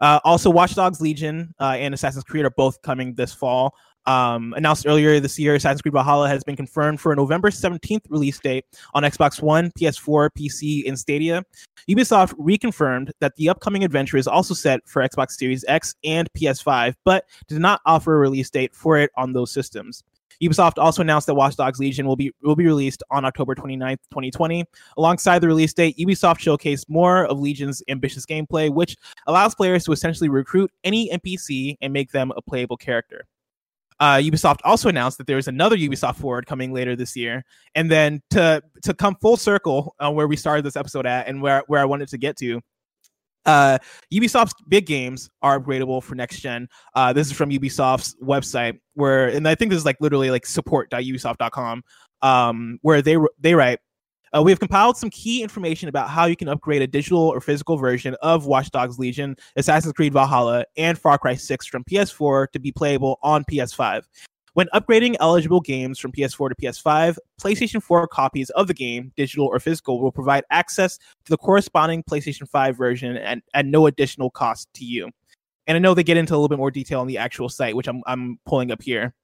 [0.00, 3.74] Uh, also, Watch Dogs Legion uh, and Assassin's Creed are both coming this fall.
[4.06, 8.06] Um, announced earlier this year, Assassin's Creed Valhalla has been confirmed for a November 17th
[8.08, 11.42] release date on Xbox One, PS4, PC, and Stadia.
[11.90, 16.94] Ubisoft reconfirmed that the upcoming adventure is also set for Xbox Series X and PS5,
[17.04, 20.02] but did not offer a release date for it on those systems.
[20.42, 23.98] Ubisoft also announced that Watch Dogs Legion will be will be released on October 29th,
[24.10, 24.64] 2020.
[24.96, 29.92] Alongside the release date, Ubisoft showcased more of Legion's ambitious gameplay, which allows players to
[29.92, 33.26] essentially recruit any NPC and make them a playable character.
[34.00, 37.90] Uh, Ubisoft also announced that there is another Ubisoft Forward coming later this year, and
[37.90, 41.62] then to to come full circle uh, where we started this episode at, and where
[41.66, 42.60] where I wanted to get to.
[43.44, 43.78] Uh,
[44.12, 46.68] Ubisoft's big games are upgradable for next gen.
[46.94, 50.46] Uh, this is from Ubisoft's website, where and I think this is like literally like
[50.46, 51.82] support.ubisoft.com,
[52.22, 53.80] um, where they they write
[54.36, 57.40] uh, we have compiled some key information about how you can upgrade a digital or
[57.40, 62.50] physical version of Watch Dogs Legion, Assassin's Creed Valhalla, and Far Cry 6 from PS4
[62.52, 64.02] to be playable on PS5.
[64.54, 69.46] When upgrading eligible games from PS4 to PS5, PlayStation 4 copies of the game, digital
[69.46, 74.30] or physical, will provide access to the corresponding PlayStation 5 version and at no additional
[74.30, 75.10] cost to you.
[75.68, 77.76] And I know they get into a little bit more detail on the actual site,
[77.76, 79.14] which I'm, I'm pulling up here.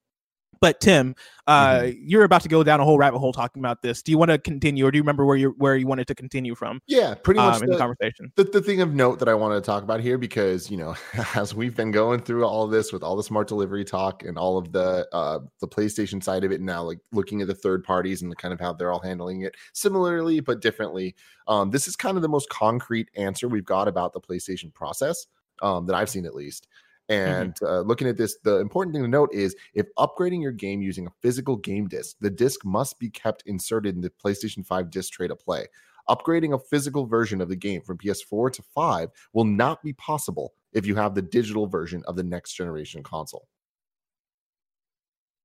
[0.64, 1.14] But Tim,
[1.46, 1.98] uh, mm-hmm.
[2.06, 4.00] you're about to go down a whole rabbit hole talking about this.
[4.00, 6.14] Do you want to continue, or do you remember where you where you wanted to
[6.14, 6.80] continue from?
[6.86, 8.32] Yeah, pretty much um, in the, the conversation.
[8.36, 10.96] The, the thing of note that I wanted to talk about here, because you know,
[11.34, 14.56] as we've been going through all this with all the smart delivery talk and all
[14.56, 18.22] of the uh, the PlayStation side of it now, like looking at the third parties
[18.22, 21.14] and the kind of how they're all handling it similarly but differently.
[21.46, 25.26] Um, this is kind of the most concrete answer we've got about the PlayStation process
[25.60, 26.68] um, that I've seen at least.
[27.08, 27.66] And mm-hmm.
[27.66, 31.06] uh, looking at this, the important thing to note is if upgrading your game using
[31.06, 35.12] a physical game disc, the disc must be kept inserted in the PlayStation 5 disc
[35.12, 35.66] tray to play.
[36.08, 40.54] Upgrading a physical version of the game from PS4 to 5 will not be possible
[40.72, 43.48] if you have the digital version of the next generation console.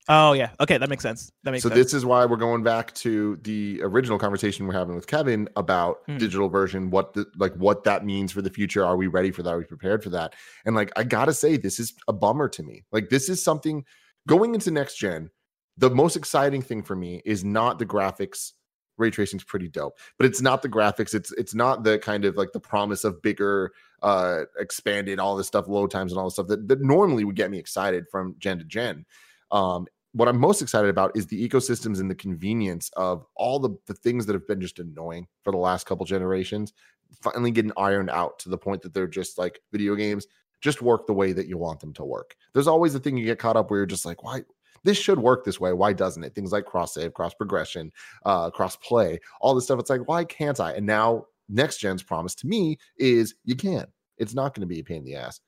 [0.08, 0.50] Oh yeah.
[0.60, 1.32] Okay, that makes sense.
[1.44, 1.74] That makes sense.
[1.74, 1.88] so sense.
[1.88, 6.06] this is why we're going back to the original conversation we're having with Kevin about
[6.08, 6.18] mm.
[6.18, 8.84] digital version, what the like what that means for the future.
[8.84, 9.54] Are we ready for that?
[9.54, 10.34] Are we prepared for that?
[10.66, 12.86] And like I gotta say, this is a bummer to me.
[12.92, 13.86] Like this is something
[14.28, 15.30] going into next gen.
[15.78, 18.54] The most exciting thing for me is not the graphics.
[18.98, 21.14] Ray tracing is pretty dope, but it's not the graphics.
[21.14, 25.48] It's it's not the kind of like the promise of bigger, uh, expanded all this
[25.48, 28.36] stuff, load times, and all this stuff that, that normally would get me excited from
[28.40, 29.06] gen to gen.
[29.52, 33.70] Um, what I'm most excited about is the ecosystems and the convenience of all the,
[33.86, 36.74] the things that have been just annoying for the last couple generations
[37.22, 40.28] finally getting ironed out to the point that they're just like video games
[40.62, 42.36] just work the way that you want them to work.
[42.54, 44.42] There's always the thing you get caught up where you're just like, why
[44.84, 45.74] this should work this way.
[45.74, 46.36] Why doesn't it?
[46.36, 47.92] Things like cross save, cross progression,
[48.26, 49.80] uh, cross play, all this stuff.
[49.80, 50.74] It's like, why can't I?
[50.74, 53.88] And now next gen's promise to me is you can.
[54.18, 55.40] It's not going to be a pain in the ass.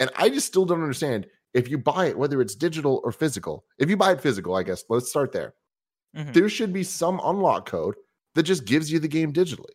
[0.00, 3.64] And I just still don't understand if you buy it, whether it's digital or physical,
[3.78, 5.54] if you buy it physical, I guess let's start there.
[6.16, 6.32] Mhm.
[6.34, 7.96] There should be some unlock code
[8.34, 9.72] that just gives you the game digitally.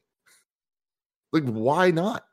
[1.32, 2.24] Like, why not?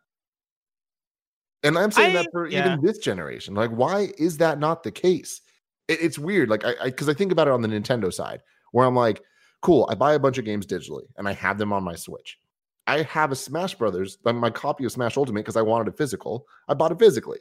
[1.63, 2.67] And I'm saying I- that for yeah.
[2.75, 3.55] even this generation.
[3.55, 5.41] Like, why is that not the case?
[5.89, 6.49] It- it's weird.
[6.49, 9.23] Like, I because I, think about it on the Nintendo side, where I'm like,
[9.63, 12.39] cool, I buy a bunch of games digitally and I have them on my Switch.
[12.87, 16.47] I have a Smash Brothers, my copy of Smash Ultimate, because I wanted it physical.
[16.69, 17.39] I bought it physically.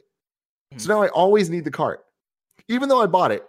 [0.76, 2.04] So now I always need the cart.
[2.68, 3.44] Even though I bought it,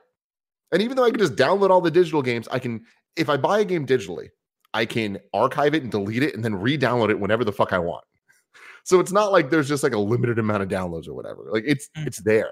[0.72, 2.84] and even though I can just download all the digital games, I can,
[3.16, 4.30] if I buy a game digitally,
[4.74, 7.80] I can archive it and delete it and then re-download it whenever the fuck I
[7.80, 8.04] want.
[8.84, 11.48] So it's not like there's just like a limited amount of downloads or whatever.
[11.50, 12.06] Like it's Mm.
[12.06, 12.52] it's there,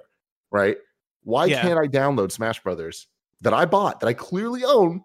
[0.51, 0.77] right?
[1.23, 1.61] Why Yeah.
[1.61, 3.07] can't I download Smash Brothers
[3.41, 5.03] that I bought that I clearly own?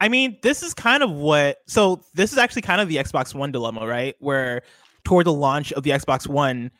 [0.00, 1.56] I mean, this is kind of what.
[1.66, 4.14] So this is actually kind of the Xbox One dilemma, right?
[4.18, 4.62] Where
[5.04, 6.70] toward the launch of the Xbox One,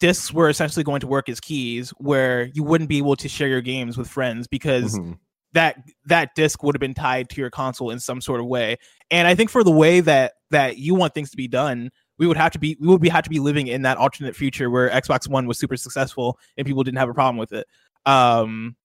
[0.00, 3.48] discs were essentially going to work as keys, where you wouldn't be able to share
[3.48, 5.18] your games with friends because Mhm.
[5.52, 8.76] that that disc would have been tied to your console in some sort of way.
[9.10, 12.26] And I think for the way that that you want things to be done, we
[12.26, 14.68] would have to be we would be have to be living in that alternate future
[14.70, 17.66] where Xbox One was super successful and people didn't have a problem with it.
[18.06, 18.76] Um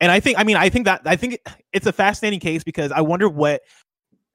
[0.00, 1.38] and I think I mean I think that I think
[1.72, 3.62] it's a fascinating case because I wonder what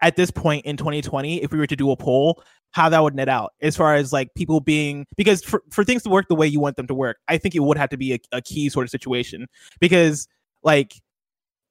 [0.01, 3.15] at this point in 2020 if we were to do a poll how that would
[3.15, 6.35] net out as far as like people being because for, for things to work the
[6.35, 8.41] way you want them to work i think it would have to be a, a
[8.41, 9.47] key sort of situation
[9.79, 10.27] because
[10.63, 10.95] like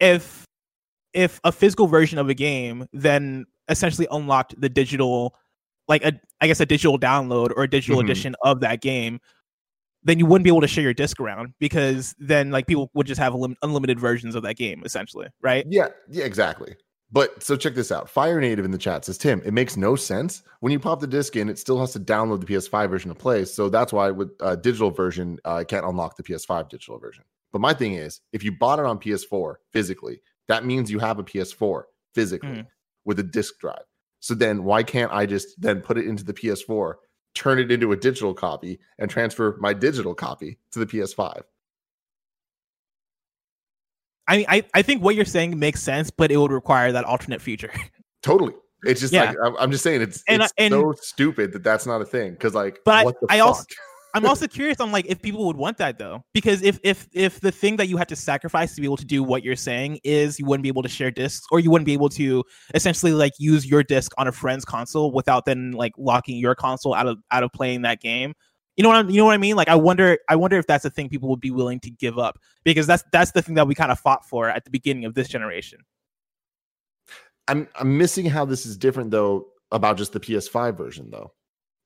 [0.00, 0.46] if
[1.12, 5.34] if a physical version of a game then essentially unlocked the digital
[5.88, 8.04] like a i guess a digital download or a digital Mhm.
[8.04, 9.20] edition of that game
[10.04, 13.06] then you wouldn't be able to share your disc around because then like people would
[13.06, 16.74] just have lim- unlimited versions of that game essentially right Yeah, yeah, exactly.
[17.12, 18.09] But so check this out.
[18.09, 20.42] Fire Native in the chat says, Tim, it makes no sense.
[20.61, 23.14] When you pop the disc in, it still has to download the PS5 version to
[23.14, 23.44] play.
[23.44, 27.25] So that's why with uh, digital version, uh, it can't unlock the PS5 digital version.
[27.53, 31.18] But my thing is, if you bought it on PS4 physically, that means you have
[31.18, 31.83] a PS4
[32.14, 32.66] physically Mhm.
[33.05, 33.85] with a disc drive.
[34.20, 36.94] So then why can't I just then put it into the PS4,
[37.35, 41.42] turn it into a digital copy, and transfer my digital copy to the PS5?
[44.33, 47.05] I mean, I, I think what you're saying makes sense, but it would require that
[47.05, 47.71] alternate future.
[48.23, 48.55] Totally.
[48.85, 49.25] It's just Yeah.
[49.31, 52.31] like I'm, just saying it's, And it's and- so stupid that that's not a thing.
[52.33, 53.64] Because like, But I- what the I also-
[54.14, 57.40] I'm also curious on like if people would want that though, because if if if
[57.40, 60.01] the thing that you had to sacrifice to be able to do what you're saying
[60.05, 63.12] is you wouldn't be able to share discs, or you wouldn't be able to essentially
[63.12, 67.07] like use your disc on a friend's console without then like locking your console out
[67.07, 68.35] of out of playing that game.
[68.76, 69.56] You know what I'm, you know what I mean?
[69.56, 72.18] Like I wonder I wonder if that's a thing people would be willing to give
[72.18, 75.04] up because that's that's the thing that we kind of fought for at the beginning
[75.04, 75.80] of this generation.
[77.48, 81.32] I'm I'm missing how this is different though about just the PS5 version though,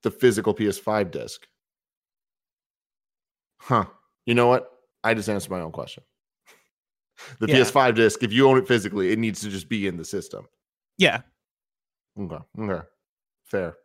[0.02, 1.46] the physical PS5 disc.
[3.60, 3.86] Huh.
[4.26, 4.70] You know what?
[5.02, 6.04] I just answered my own question.
[7.40, 7.56] The Yeah.
[7.60, 10.46] PS5 disc, if you own it physically, it needs to just be in the system.
[10.98, 11.22] Yeah,
[12.18, 12.38] Okay.
[12.58, 12.86] Okay.
[13.44, 13.76] Fair.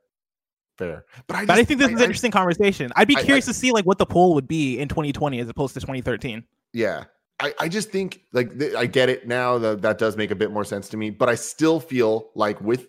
[0.77, 1.05] Fair.
[1.27, 2.91] But I, but I think this is an I- interesting conversation.
[2.95, 5.39] I'd be I- I- curious to see like what the poll would be in 2020
[5.39, 6.43] as opposed to 2013.
[6.73, 7.03] Yeah.
[7.39, 10.35] I, I just think like th- I get it now that that does make a
[10.35, 12.87] bit more sense to me, but I still feel like with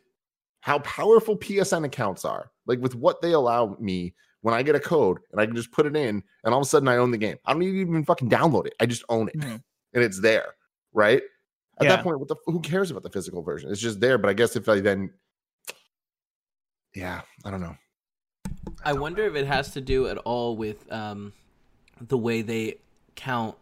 [0.60, 4.80] how powerful PSN accounts are, like with what they allow me when I get a
[4.80, 7.10] code and I can just put it in and all of a sudden I own
[7.12, 7.36] the game.
[7.46, 8.74] I don't need even fucking download it.
[8.78, 9.62] I just own it Mhm.
[9.94, 10.54] and it's there.
[10.92, 11.22] Right.
[11.80, 11.96] At Yeah.
[11.96, 13.70] that point, what the who cares about the physical version?
[13.70, 14.18] It's just there.
[14.18, 15.10] But I guess if I then
[16.94, 17.76] yeah, I don't know.
[18.84, 21.32] I wonder if it has to do at all with um,
[22.00, 22.78] the way they
[23.14, 23.56] count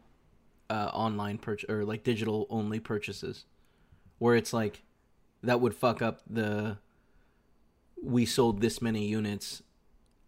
[0.69, 3.45] uh, online purchase or like digital only purchases,
[4.19, 4.83] where it's like
[5.43, 6.79] that would fuck up the
[8.03, 9.63] we sold this many units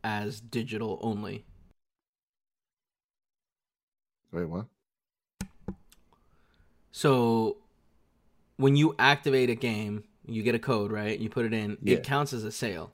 [0.04, 1.44] as digital only.
[4.30, 4.66] Wait, what?
[6.90, 7.58] So
[8.56, 11.18] when you activate a game, you get a code, right?
[11.18, 11.96] You put it in, Yeah.
[11.96, 12.92] it counts as a sale,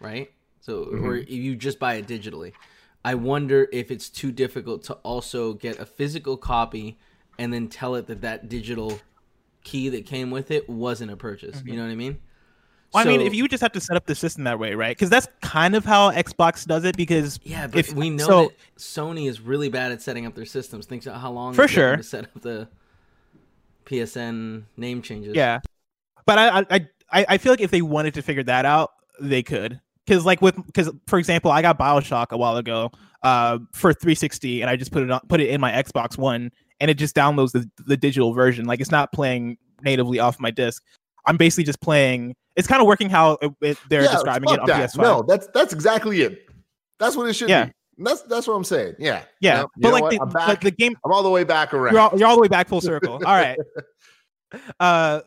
[0.00, 0.30] right?
[0.60, 1.04] So mm-hmm.
[1.04, 2.52] or if you just buy it digitally.
[3.04, 6.98] I wonder if it's too difficult to also get a physical copy
[7.38, 8.98] and then tell it that that digital
[9.62, 11.56] key that came with it wasn't a purchase.
[11.56, 11.68] Mm-hmm.
[11.68, 12.20] You know what I mean?
[12.94, 14.96] Well, I mean, if you just have to set up the system that way, right?
[14.96, 16.96] Because that's kind of how Xbox does it.
[16.96, 20.36] Because Yeah, but if we know so, that Sony is really bad at setting up
[20.36, 20.86] their systems.
[20.86, 21.96] Think about how long For it took them sure.
[21.96, 22.68] to set up the
[23.86, 25.34] PSN name changes.
[25.34, 25.60] yeah,
[26.26, 26.66] but I,
[27.10, 29.80] I, I, feel like if they wanted to figure that out, they could.
[30.06, 32.90] Because like with, because for example, I got Bioshock a while ago,
[33.22, 36.50] uh, for 360, and I just put it on, put it in my Xbox One,
[36.80, 38.66] and it just downloads the the digital version.
[38.66, 40.82] Like it's not playing natively off my disc.
[41.26, 42.34] I'm basically just playing.
[42.56, 44.90] It's kind of working how it, it- they're Yeah, describing it on that.
[44.90, 45.02] PS5.
[45.02, 46.46] No, that's that's exactly it.
[46.98, 47.66] That's what it should Yeah.
[47.66, 47.72] be.
[47.98, 48.96] That's that's what I'm saying.
[48.98, 49.22] Yeah.
[49.40, 51.94] yeah, You but like the, like the game I'm all the way back around.
[51.94, 53.14] You're all, you're all the way back full circle.
[53.14, 53.56] All right.
[54.80, 55.20] uh,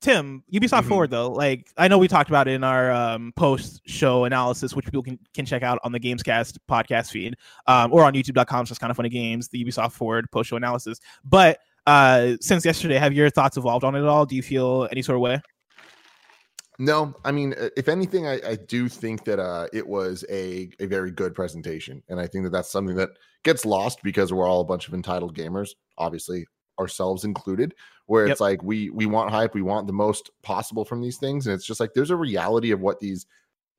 [0.00, 0.88] Tim, Ubisoft Mhm.
[0.88, 4.86] Forward though, like I know we talked about it in our um, post-show analysis, which
[4.86, 7.36] people can, can check out on the Gamescast podcast feed,
[7.66, 8.66] um, or on YouTube.com.
[8.66, 11.00] So it's kind of funny games, the Ubisoft Forward post-show analysis.
[11.24, 14.24] But uh, since yesterday, have your thoughts evolved on it at all?
[14.24, 15.40] Do you feel any sort of way?
[16.78, 20.70] No, I mean, uh, if anything, I, I do think that uh, it was a,
[20.80, 22.02] a very good presentation.
[22.08, 23.10] And I think that that's something that
[23.42, 26.46] gets lost because we're all a bunch of entitled gamers, obviously
[26.78, 27.74] ourselves included,
[28.10, 28.32] where Yep.
[28.32, 31.46] it's like we we want hype, we want the most possible from these things.
[31.46, 33.24] And it's just like there's a reality of what these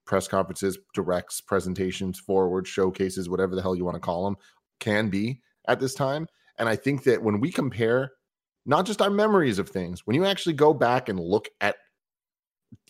[0.05, 4.37] press conferences, directs, presentations, forward, showcases, whatever the hell you want to call them,
[4.79, 6.27] can be at this time.
[6.57, 8.13] And I think that when we compare
[8.65, 11.75] not just our memories of things, when you actually go back and look at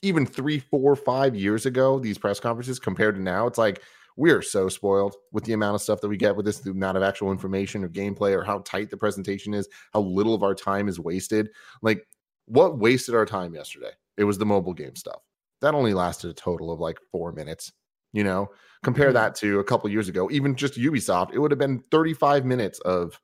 [0.03, 3.81] even three, four, five years ago, these press conferences compared to now, it's like
[4.21, 6.69] we are so spoiled with the amount of stuff that we get with this, the
[6.69, 10.43] amount of actual information or gameplay, or how tight the presentation is, how little of
[10.43, 11.49] our time is wasted.
[11.81, 12.07] Like,
[12.45, 13.89] what wasted our time yesterday?
[14.17, 15.23] It was the mobile game stuff.
[15.61, 17.71] That only lasted a total of like four minutes.
[18.13, 18.49] You know,
[18.83, 19.13] compare Mhm.
[19.13, 22.79] that to a couple years ago, even just Ubisoft, it would have been 35 minutes
[22.81, 23.19] of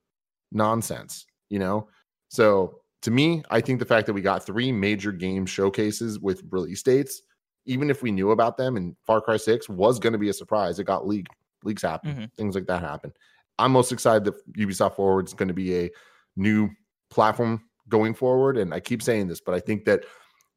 [0.52, 1.90] nonsense, you know?
[2.30, 6.42] So to me, I think the fact that we got three major game showcases with
[6.50, 7.22] release dates,
[7.68, 10.34] even if we knew about them and Far Cry 6 was going to be a
[10.34, 11.32] surprise, it got leaked.
[11.64, 12.34] Leaks happen, Mhm.
[12.36, 13.12] things like that happen.
[13.60, 15.90] I'm most excited that Ubisoft Forward is going to be a
[16.36, 16.70] new
[17.10, 18.58] platform going forward.
[18.58, 20.04] And I keep saying this, but I think that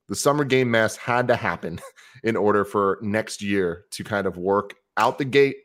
[0.08, 1.80] the summer game mess had to happen
[2.24, 5.56] in order for next year to kind of work out the gate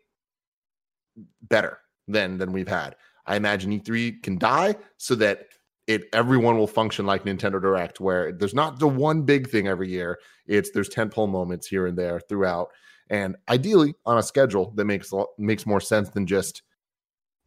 [1.41, 2.95] better than than we've had.
[3.25, 5.47] I imagine E3 can die so that
[5.88, 9.89] it everyone will function like Nintendo Direct, where there's not the one big thing every
[9.89, 10.19] year.
[10.47, 12.69] It's there's tentpole moments here and there throughout,
[13.09, 16.63] and ideally on a schedule that makes a lot- makes more sense than just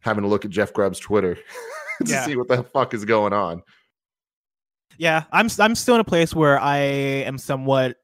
[0.01, 1.35] having to look at Jeff Grubb's Twitter
[2.05, 2.25] to Yeah.
[2.25, 3.61] see what the fuck is going on.
[4.97, 7.97] Yeah, I'm I'm still in a place where I am somewhat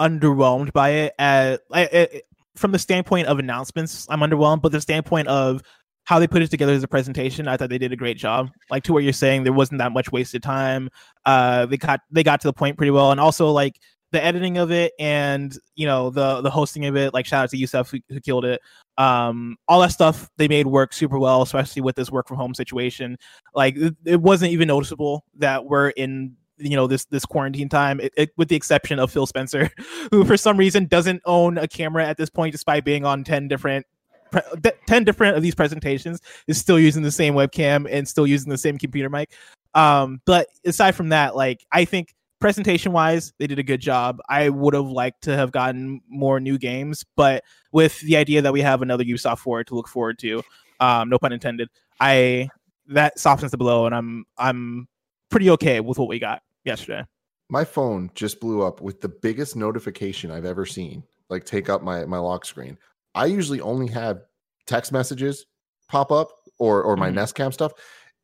[0.00, 1.14] underwhelmed by it.
[1.18, 2.22] At I, I,
[2.56, 5.62] from the standpoint of announcements, I'm underwhelmed, but the standpoint of
[6.08, 8.48] how they put it together as a presentation, I thought they did a great job.
[8.70, 10.88] Like to what you're saying, there wasn't that much wasted time.
[11.26, 13.78] Uh, they got they got to the point pretty well, and also like
[14.10, 17.12] the editing of it and you know the the hosting of it.
[17.12, 18.62] Like shout out to Yusuf who, who killed it.
[18.96, 22.54] Um, all that stuff they made work super well, especially with this work from home
[22.54, 23.18] situation
[23.54, 28.00] like it, it wasn't even noticeable that we're in you know this this quarantine time
[28.00, 29.70] it, it- with the exception of phil spencer
[30.10, 33.46] who for some reason doesn't own a camera at this point despite being on 10
[33.46, 33.86] different
[34.30, 38.26] pre- th- 10 different of these presentations is still using the same webcam and still
[38.26, 39.32] using the same computer mic
[39.74, 44.18] um but aside from that like i think presentation wise they did a good job
[44.28, 48.52] i would have liked to have gotten more new games but with the idea that
[48.52, 50.42] we have another ubisoft forward to look forward to
[50.80, 51.68] um no pun intended
[52.00, 52.48] i
[52.86, 54.86] that softens the blow and i'm i'm
[55.30, 57.02] pretty okay with what we got yesterday
[57.50, 61.02] My phone just blew up with the biggest notification I've ever seen.
[61.30, 62.76] Like take up my my lock screen.
[63.14, 64.22] I usually only have
[64.66, 65.46] text messages
[65.88, 66.28] pop up
[66.58, 67.14] or or my Mhm.
[67.14, 67.72] Nest Cam stuff.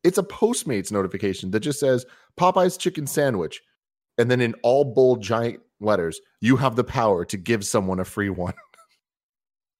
[0.03, 2.05] It's a Postmates notification that just says
[2.37, 3.61] Popeye's chicken sandwich,
[4.17, 8.05] and then in all bold giant letters, you have the power to give someone a
[8.05, 8.53] free one.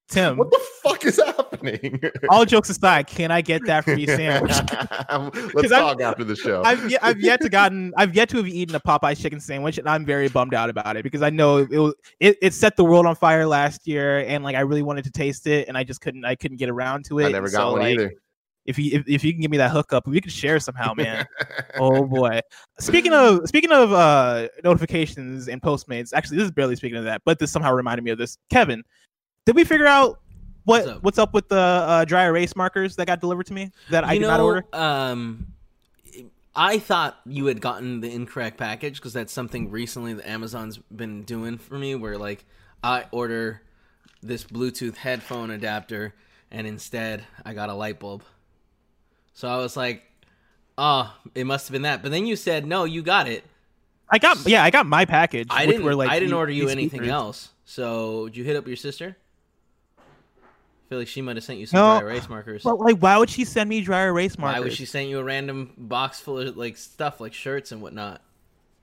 [0.09, 1.99] tim what the fuck is happening?
[2.29, 4.51] all jokes aside can i get that free sandwich
[5.53, 6.63] Let's talk after the show.
[6.63, 9.77] I've yet, I've yet to gotten I've yet to have eaten a Popeyes chicken sandwich,
[9.77, 12.75] and I'm very bummed out about it because I know it was, it, it set
[12.75, 15.77] the world on fire last year, and like I really wanted to taste it, and
[15.77, 17.27] I just couldn't I couldn't get around to it.
[17.27, 18.13] I never got so, one like, either.
[18.65, 21.25] If you if, if you can give me that hookup, we could share somehow, man.
[21.79, 22.41] oh boy.
[22.79, 27.21] Speaking of speaking of uh notifications and Postmates, actually this is barely speaking of that,
[27.25, 28.37] but this somehow reminded me of this.
[28.49, 28.83] Kevin,
[29.45, 30.19] did we figure out
[30.63, 31.03] what What's up?
[31.03, 34.13] what's up with the uh, dry erase markers that got delivered to me that I
[34.13, 34.65] you did know, not order?
[34.73, 35.53] Um,
[36.55, 41.23] I thought you had gotten the incorrect package because that's something recently that Amazon's been
[41.23, 42.45] doing for me, where like
[42.83, 43.61] I order
[44.23, 46.15] this Bluetooth headphone adapter,
[46.49, 48.23] and instead I got a light bulb.
[49.33, 50.03] So I was like,
[50.77, 53.43] "Oh, it must have been that." But then you said, "No, you got it."
[54.09, 55.47] I got yeah, I got my package.
[55.51, 55.85] I which didn't.
[55.85, 57.09] Were, like, I didn't order you anything speakers.
[57.09, 57.49] else.
[57.65, 59.17] So did you hit up your sister?
[60.85, 62.63] I feel like she might have sent you some No, dry erase markers.
[62.63, 64.59] Well, like, why would she send me dry erase markers?
[64.59, 67.81] Why would she send you a random box full of like stuff, like shirts and
[67.81, 68.21] whatnot?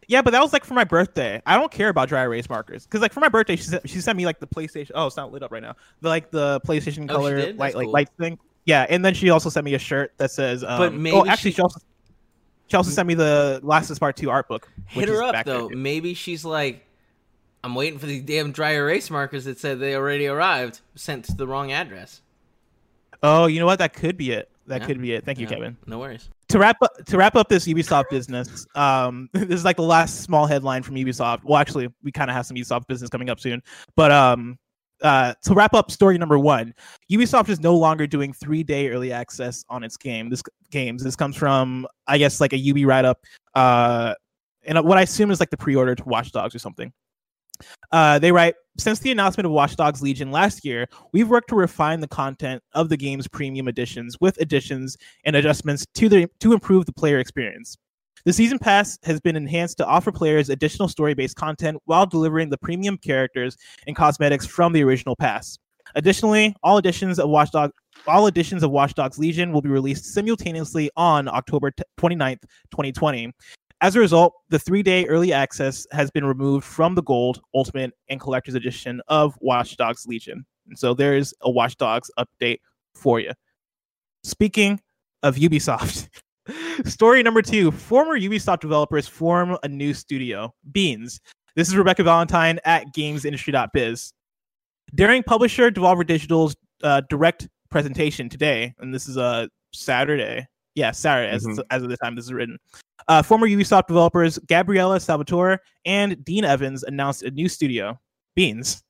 [0.09, 1.41] Yeah, but that was like for my birthday.
[1.47, 4.01] I don't care about dry erase markers because, like, for my birthday, she sent, she
[4.01, 4.91] sent me like the PlayStation.
[4.97, 5.77] Oh, it's not lit up right now.
[6.01, 7.93] The like the PlayStation Oh, color light like cool.
[7.93, 8.39] light thing.
[8.65, 10.65] Yeah, and then she also sent me a shirt that says.
[10.65, 11.81] Um, But oh, maybe actually, she- she, also
[12.67, 14.69] she also sent me the Last of Us Part Two art book.
[14.89, 15.69] Hit her up though.
[15.69, 16.85] Maybe she's like,
[17.65, 21.35] I'm waiting for these damn dry erase markers that said they already arrived, sent to
[21.35, 22.21] the wrong address.
[23.23, 23.79] Oh, you know what?
[23.79, 24.49] That could be it.
[24.69, 24.87] that Yeah.
[24.87, 25.25] could be it.
[25.25, 25.55] Thank you, Yeah.
[25.55, 25.77] Kevin.
[25.87, 26.29] No worries.
[26.49, 30.21] to wrap up to wrap up this Ubisoft business, um, this is like the last
[30.23, 31.41] small headline from Ubisoft.
[31.45, 33.63] Well, actually, we kind of have some Ubisoft business coming up soon,
[33.97, 34.59] but um,
[35.03, 36.75] uh, to wrap up story number one,
[37.11, 40.29] Ubisoft is no longer doing three day early access on its game.
[40.31, 43.19] This games this comes from I guess like a UB write up,
[43.55, 44.15] uh,
[44.65, 46.93] and what I assume is like the pre order to Watch Dogs or something.
[47.91, 51.55] Uh, they write since the announcement of Watch Dogs Legion last year, we've worked to
[51.57, 56.53] refine the content of the game's premium editions with additions and adjustments to the to
[56.53, 57.77] improve the player experience.
[58.25, 62.59] The season pass has been enhanced to offer players additional story-based content while delivering the
[62.59, 63.57] premium characters
[63.87, 65.59] and cosmetics from the original pass.
[65.97, 67.73] Additionally, all editions of Watch Dogs
[68.07, 72.41] all editions of Watch Dogs Legion will be released simultaneously on October t- 29th,
[72.71, 73.33] 2020.
[73.83, 77.93] As a result, the three day early access has been removed from the Gold, Ultimate,
[78.09, 80.47] and Collector's Edition of Watch Dogs Legion.
[80.68, 82.61] And so there's a Watch Dogs update
[82.95, 83.33] for you.
[84.22, 84.80] Speaking
[85.24, 86.09] of Ubisoft,
[86.85, 91.20] story number two former Ubisoft developers form a new studio, Beans.
[91.57, 94.12] This is Rebecca Valentine at gamesindustry.biz.
[94.95, 96.55] During publisher Devolver Digital's
[96.85, 100.47] uh, direct presentation today, and this is a uh, Saturday.
[100.75, 101.62] Yeah, Saturday, as, Mhm.
[101.70, 102.59] as of the time this is written.
[103.09, 107.99] Uh, former Ubisoft developers Gabriella Salvatore and Dean Evans announced a new studio,
[108.37, 108.83] Beans.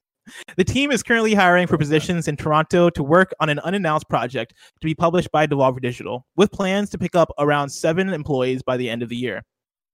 [0.56, 4.54] The team is currently hiring for positions in Toronto to work on an unannounced project
[4.80, 8.76] to be published by Devolver Digital, with plans to pick up around seven employees by
[8.76, 9.42] the end of the year.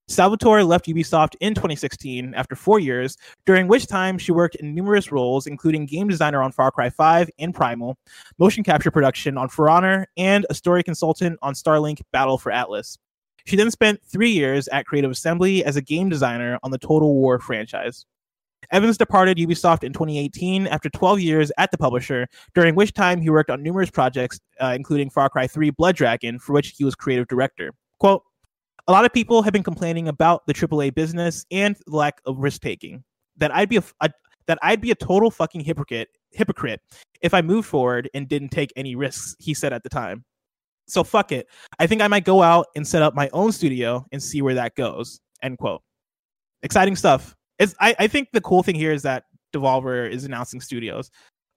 [0.08, 5.12] Salvatore left Ubisoft in 2016 after four years, during which time she worked in numerous
[5.12, 7.98] roles, including game designer on Far Cry 5 and Primal,
[8.38, 12.96] motion capture production on For Honor, and a story consultant on Starlink Battle for Atlas.
[13.44, 17.14] She then spent three years at Creative Assembly as a game designer on the Total
[17.14, 18.06] War franchise.
[18.70, 23.30] Evans departed Ubisoft in 2018 after 12 years at the publisher, during which time he
[23.30, 26.94] worked on numerous projects, uh, including Far Cry 3 Blood Dragon, for which he was
[26.94, 27.72] creative director.
[27.98, 28.22] Quote,
[28.88, 32.38] a lot of people have been complaining about the AAA business and the lack of
[32.38, 33.04] risk taking.
[33.36, 34.10] That I'd be a, a
[34.46, 36.80] that I'd be a total fucking hypocrite hypocrite
[37.20, 40.24] if I moved forward and didn't take any risks, he said at the time.
[40.86, 41.46] So fuck it.
[41.78, 44.54] I think I might go out and set up my own studio and see where
[44.54, 45.20] that goes.
[45.42, 45.82] End quote.
[46.62, 47.36] Exciting stuff.
[47.58, 49.24] It's I, I think the cool thing here is that
[49.54, 51.10] Devolver is announcing studios.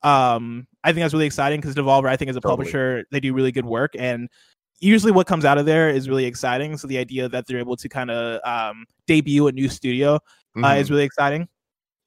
[0.03, 2.57] Um, I think that's really exciting because Devolver, I think, as a Totally.
[2.57, 4.29] publisher, they do really good work, and
[4.81, 6.75] usually what comes out of there is really exciting.
[6.77, 10.19] So the idea that they're able to kind of um, debut a new studio uh,
[10.59, 10.81] Mhm.
[10.81, 11.47] is really exciting.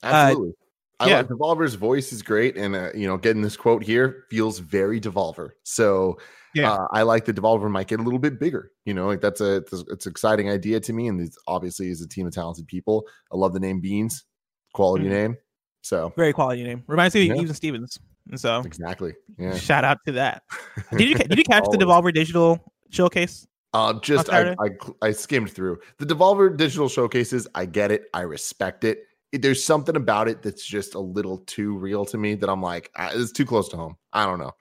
[0.03, 0.53] Absolutely.
[1.01, 1.17] I yeah.
[1.19, 5.01] like Devolver's voice is great, and uh, you know, getting this quote here feels very
[5.01, 5.51] Devolver.
[5.65, 6.19] So,
[6.55, 6.73] Yeah.
[6.73, 8.71] uh, I like the Devolver might get a little bit bigger.
[8.85, 11.89] You know, like that's a it's, it's an exciting idea to me, and it's obviously
[11.89, 13.07] is a team of talented people.
[13.33, 14.25] I love the name Beans,
[14.73, 15.11] quality Mhm.
[15.11, 15.37] name.
[15.83, 16.85] So, Very quality name.
[16.87, 17.43] Reminds me of Yeah.
[17.43, 17.99] Even Stevens.
[18.37, 19.57] So exactly, yeah.
[19.57, 20.43] shout out to that.
[20.97, 22.59] Did you did you catch the Devolver Digital
[22.91, 23.47] showcase?
[23.75, 24.69] Uh, just I, I
[25.03, 27.49] I skimmed through the Devolver digital showcases.
[27.55, 28.05] I get it.
[28.15, 29.01] I respect it.
[29.33, 32.63] It- There's something about it that's just a little too real to me that I'm
[32.63, 33.97] like, ah, it's too close to home.
[34.13, 34.53] I don't know.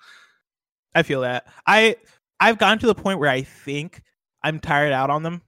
[0.95, 1.45] I feel that.
[1.67, 1.95] I
[2.39, 4.01] I've gotten to the point where I think
[4.43, 5.41] I'm tired out on them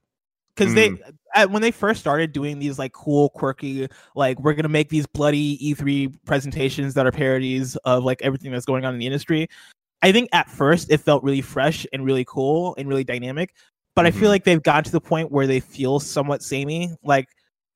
[0.56, 0.96] because they
[1.34, 5.06] uh, when they first started doing these like cool, quirky, like we're gonna make these
[5.06, 9.48] bloody E3 presentations that are parodies of like everything that's going on in the industry.
[10.02, 13.54] I think at first it felt really fresh and really cool and really dynamic,
[13.94, 14.32] but I feel Mhm.
[14.32, 16.90] like they've gotten to the point where they feel somewhat samey.
[17.02, 17.28] Like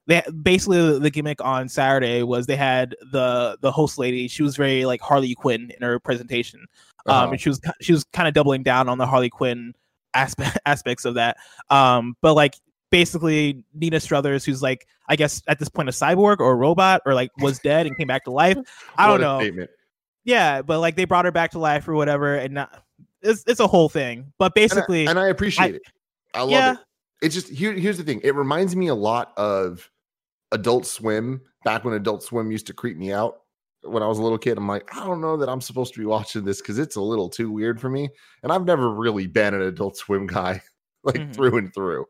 [0.07, 4.27] they basically the, the gimmick on Saturday was they had the the host lady.
[4.29, 6.61] She was very like Harley Quinn in her presentation
[7.07, 7.31] um, Uh-huh.
[7.33, 9.75] and she was she was kind of doubling down on the Harley Quinn
[10.15, 11.37] aspect aspects of that.
[11.69, 12.55] Um, but like
[12.91, 17.03] basically Nina Struthers, who's like I guess at this point a cyborg or a robot
[17.07, 18.59] or like was dead and came back to life.
[18.97, 19.41] I don't know.
[19.41, 19.71] statement.
[20.25, 22.85] Yeah, but like they brought her back to life or whatever, and not,
[23.23, 24.33] it's it's a whole thing.
[24.39, 25.83] But And I- basically, and I, appreciate it.
[26.35, 26.73] I love yeah.
[26.73, 26.79] it.
[27.23, 27.73] It's just here.
[27.73, 28.21] Here's the thing.
[28.23, 29.91] It reminds me a lot of
[30.53, 33.41] Adult Swim back when Adult Swim used to creep me out.
[33.83, 36.01] When I was a little kid, I'm like, I don't know that I'm supposed to
[36.01, 38.11] be watching this because it's a little too weird for me.
[38.43, 40.63] And I've never really been an Adult Swim guy,
[41.05, 41.35] like Mhm.
[41.35, 42.07] through and through.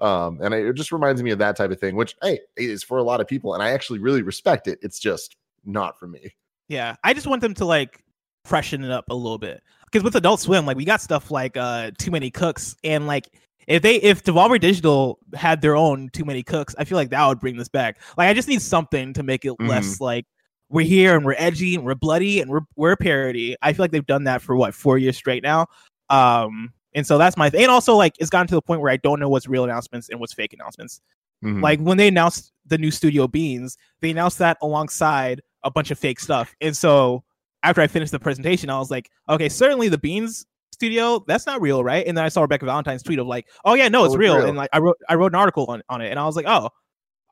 [0.00, 2.98] Um, and it just reminds me of that type of thing, which hey, is for
[2.98, 4.78] a lot of people, and I actually really respect it.
[4.82, 6.34] It's just not for me.
[6.68, 8.02] Yeah, I just want them to like
[8.44, 11.56] freshen it up a little bit because with Adult Swim, like we got stuff like
[11.56, 13.28] uh Too Many Cooks, and like
[13.66, 17.26] if they if Devolver Digital had their own Too Many Cooks, I feel like that
[17.26, 17.98] would bring this back.
[18.18, 20.26] Like I just need something to make it less like
[20.70, 23.56] we're here and we're edgy and we're bloody and we're we're a parody.
[23.62, 25.66] I feel like they've done that for what four years straight now.
[26.10, 27.62] Um, and so that's my thing.
[27.62, 30.08] And also like it's gotten to the point where I don't know what's real announcements
[30.08, 31.00] and what's fake announcements.
[31.44, 31.62] Mhm.
[31.62, 35.98] Like when they announced the new Studio Beans, they announced that alongside a bunch of
[35.98, 36.54] fake stuff.
[36.60, 37.24] And so
[37.62, 41.60] after I finished the presentation, I was like, okay, certainly the Beans studio, that's not
[41.60, 42.06] real, right?
[42.06, 44.18] And then I saw Rebecca Valentine's tweet of like, oh yeah, no, it's Oh, it's
[44.20, 44.36] real.
[44.38, 44.46] real.
[44.48, 46.46] And like I wrote I wrote an article on, on it and I was like,
[46.46, 46.68] oh,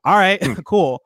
[0.05, 0.53] all right, Hmm.
[0.65, 1.01] cool.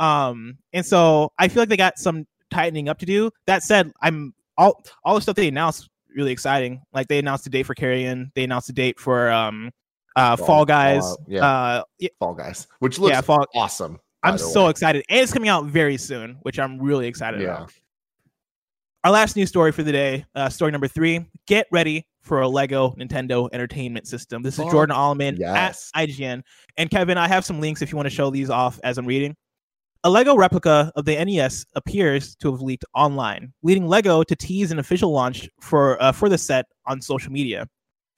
[0.00, 3.30] Um, and so I feel like they got some tightening up to do.
[3.46, 6.82] That said, I'm all all the stuff they announced really exciting.
[6.92, 9.70] Like they announced a date for Carrion, they announced a date for um
[10.16, 11.00] uh Fall- Fall Guys.
[11.02, 11.46] Fallout, yeah.
[11.46, 13.98] Uh yeah, Fall Guys, which looks yeah, Fall awesome.
[14.22, 14.70] I'm so way.
[14.70, 15.04] excited.
[15.08, 17.56] And it's coming out very soon, which I'm really excited Yeah.
[17.56, 17.72] about.
[19.04, 21.26] Our last news story for the day, uh, story number three.
[21.48, 24.42] Get ready for a Lego Nintendo Entertainment System.
[24.44, 25.90] This is Jordan Oloman yes.
[25.94, 26.42] at IGN.
[26.76, 29.06] And Kevin, I have some links if you want to show these off as I'm
[29.06, 29.34] reading.
[30.04, 34.72] A Lego replica of the NES appears to have leaked online, leading Lego to tease
[34.72, 37.68] an official launch for uh, for the set on social media.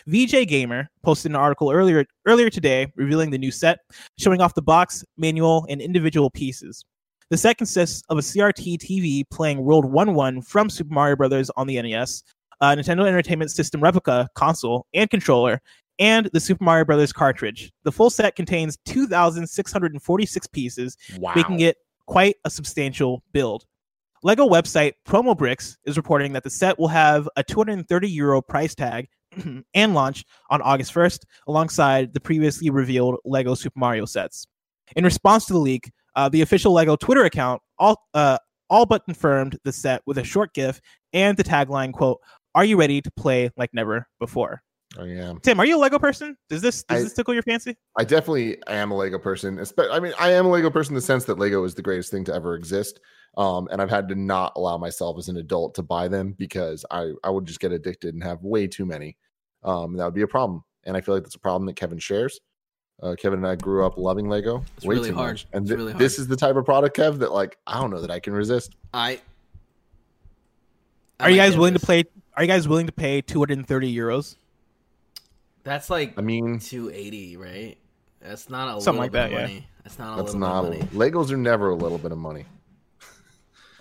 [0.07, 3.81] VJ Gamer posted an article earlier earlier today revealing the new set,
[4.19, 6.87] showing off the box, manual, and individual pieces.
[7.29, 11.51] The set consists of a CRT TV playing World 1 1 from Super Mario Bros.
[11.55, 12.23] on the NES,
[12.63, 15.61] a Nintendo Entertainment System replica console and controller,
[15.99, 17.73] and the Super Mario Brothers cartridge.
[17.85, 21.33] The full set contains 2,646 pieces, Wow.
[21.37, 21.77] making it
[22.07, 23.65] quite a substantial build.
[24.23, 29.07] Lego website Promobricks is reporting that the set will have a 230 euro price tag
[29.75, 34.47] and launch on August 1st, alongside the previously revealed Lego Super Mario sets.
[34.97, 38.39] In response to the leak, uh, the official Lego Twitter account all uh,
[38.71, 40.81] all but confirmed the set with a short GIF
[41.13, 42.19] and the tagline "quote
[42.55, 44.63] Are you ready to play like never before?"
[44.99, 45.33] Oh, yeah.
[45.43, 46.37] Tim, are you a Lego person?
[46.49, 47.77] Does this does I- this tickle your fancy?
[47.99, 49.57] I definitely am a Lego person.
[49.59, 51.83] espe- I mean, I am a Lego person in the sense that Lego is the
[51.83, 53.01] greatest thing to ever exist.
[53.37, 56.85] Um, and I've had to not allow myself as an adult to buy them because
[56.93, 59.17] I, I would just get addicted and have way too many.
[59.65, 60.63] Um, and that would be a problem.
[60.85, 62.39] And I feel like that's a problem that Kevin shares.
[63.03, 65.33] Uh, Kevin and I grew up loving Lego It's way really too hard.
[65.33, 65.47] much.
[65.53, 66.01] And It's thi- really hard.
[66.01, 68.33] this is the type of product, Kev, that like I don't know that I can
[68.35, 68.77] resist.
[68.93, 69.19] I.
[71.19, 72.05] I Are you guys get willing to play?
[72.37, 74.37] Are you guys willing to pay 230 euros?
[75.65, 77.77] That's like I mean, 280, right?
[78.21, 79.41] That's not a Something little like bit that, of yeah.
[79.55, 79.67] money.
[79.83, 81.11] That's not a that's little not bit of money.
[81.11, 82.45] Legos are never a little bit of money.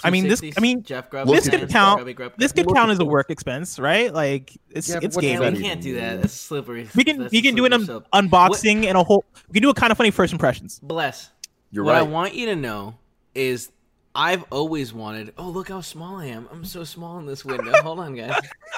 [0.05, 2.65] I mean, this- I mean, Jeff grab this could hands, count- grubby grub- This could
[2.65, 4.13] Look count as a work expense, right?
[4.13, 5.61] Like it's Yeah, but it's what's Yeah, that gaming.
[5.61, 6.21] we can't do that.
[6.21, 6.89] That's slippery.
[6.93, 8.31] We can That's we can do an slippery un- slope.
[8.31, 9.23] unboxing and a whole.
[9.47, 10.79] We can do a kind of funny first impressions.
[10.83, 11.29] Bless.
[11.71, 11.99] You're what right.
[11.99, 12.95] I want you to know
[13.33, 13.71] is
[14.15, 15.33] I've always wanted.
[15.37, 16.47] Oh, look how small I am.
[16.51, 17.71] I'm so small in this window.
[17.81, 18.39] Hold on, guys.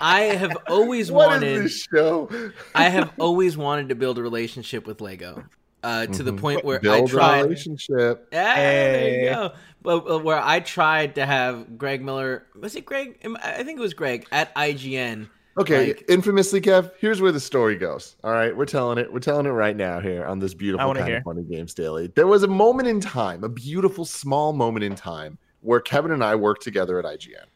[0.00, 1.64] I have always What is wanted.
[1.64, 2.30] this show?
[2.74, 5.44] I have always wanted to build a relationship with Lego.
[5.84, 6.40] Uh, to the Mhm.
[6.40, 7.42] point where I Build a tried.
[7.42, 8.26] relationship.
[8.32, 9.24] Yeah, there Hey.
[9.28, 9.52] you go.
[9.80, 13.16] But uh, where I tried to have Greg Miller, was it Greg?
[13.42, 15.28] I think it was Greg at IGN.
[15.58, 16.92] Okay, Like- infamously, Kev.
[17.00, 18.16] Here's where the story goes.
[18.22, 19.12] All right, we're telling it.
[19.12, 21.16] We're telling it right now here on this beautiful kind hear.
[21.18, 22.06] of funny games daily.
[22.14, 26.22] There was a moment in time, a beautiful small moment in time, where Kevin and
[26.22, 27.46] I worked together at IGN.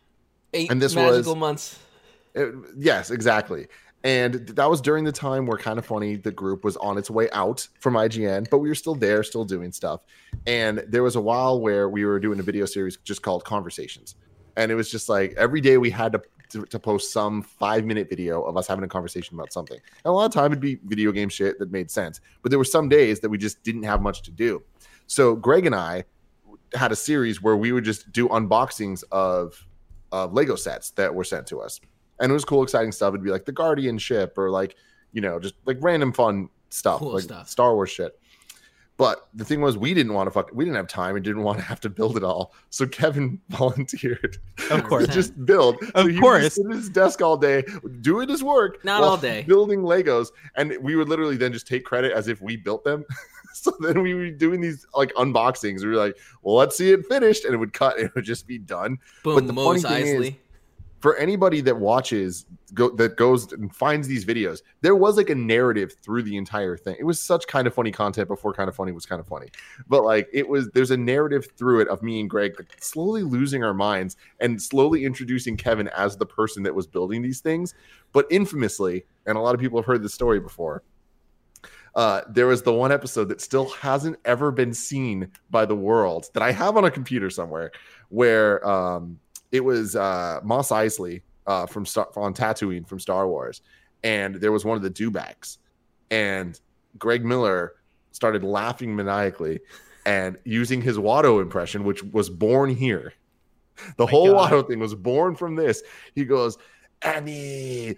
[0.55, 1.79] Eight And this magical was- months.
[2.35, 3.69] It- yes, exactly.
[4.05, 7.09] And that was during the time where kind of funny the group was on its
[7.09, 10.01] way out from IGN, but we were still there, still doing stuff.
[10.45, 14.17] And there was a while where we were doing a video series just called Conversations,
[14.57, 16.23] and it was just like every day we had to
[16.53, 19.77] to, to post some five minute video of us having a conversation about something.
[19.77, 22.59] And a lot of time it'd be video game shit that made sense, but there
[22.59, 24.63] were some days that we just didn't have much to do.
[25.07, 26.05] So Greg and I
[26.75, 29.67] had a series where we would just do unboxings of
[30.13, 31.81] of Lego sets that were sent to us
[32.23, 33.11] and it was cool, exciting stuff.
[33.11, 34.77] It'd be like the Guardian ship or like,
[35.13, 37.49] you know, just like random fun stuff, Cool like stuff.
[37.49, 38.19] Star Wars shit.
[39.03, 40.51] But the thing was, we didn't want to fuck.
[40.53, 42.55] We didn't have time and didn't want to have to build it all.
[42.71, 44.37] So Kevin volunteered
[44.71, 45.07] Of course.
[45.07, 45.83] to just build.
[45.97, 46.45] Of so course.
[46.45, 47.65] just sit at his desk all day,
[48.01, 49.43] doing his work, Not all day.
[49.43, 53.05] building Legos, and we would literally then just take credit as if we built them.
[53.55, 55.81] so then we were doing these like unboxings.
[55.83, 57.97] We were like, "Well, let's see it finished," and it would cut.
[57.97, 60.37] And it would just be done Boom, the Mos funny thing is- Eisley.
[61.03, 65.35] For anybody that watches go that goes and finds these videos there was like a
[65.35, 66.97] narrative through the entire thing.
[66.99, 69.49] It was such kind of funny content before kind of funny was kind of funny.
[69.89, 73.25] But like it was there's a narrative through it of me and greg like, slowly
[73.25, 77.75] losing our minds and slowly introducing kevin as the person that was building these things.
[78.13, 80.85] But infamously and a lot of people have heard this story before
[81.95, 86.31] uh, there was the one episode that still hasn't ever been seen by the world
[86.33, 87.71] that I have on a computer somewhere,
[88.09, 89.19] where um,
[89.53, 93.61] it was uh, Mos Eisley uh, from Star- on Tatooine from Star Wars,
[94.03, 95.59] and there was one of the dewbacks,
[96.11, 96.59] and
[96.99, 97.75] Greg Miller
[98.13, 99.61] started laughing maniacally
[100.05, 103.15] and using his Watto impression, which was born here.
[103.97, 104.51] The whole God.
[104.51, 105.83] Watto thing was born from this.
[106.15, 106.59] He goes,
[107.03, 107.97] Annie,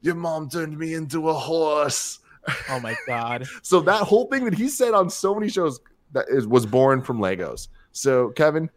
[0.00, 2.20] your mom turned me into a horse.
[2.68, 3.46] Oh my god.
[3.62, 5.80] So that whole thing that he said on so many shows
[6.12, 7.68] that is was born from Legos.
[7.92, 8.70] So Kevin,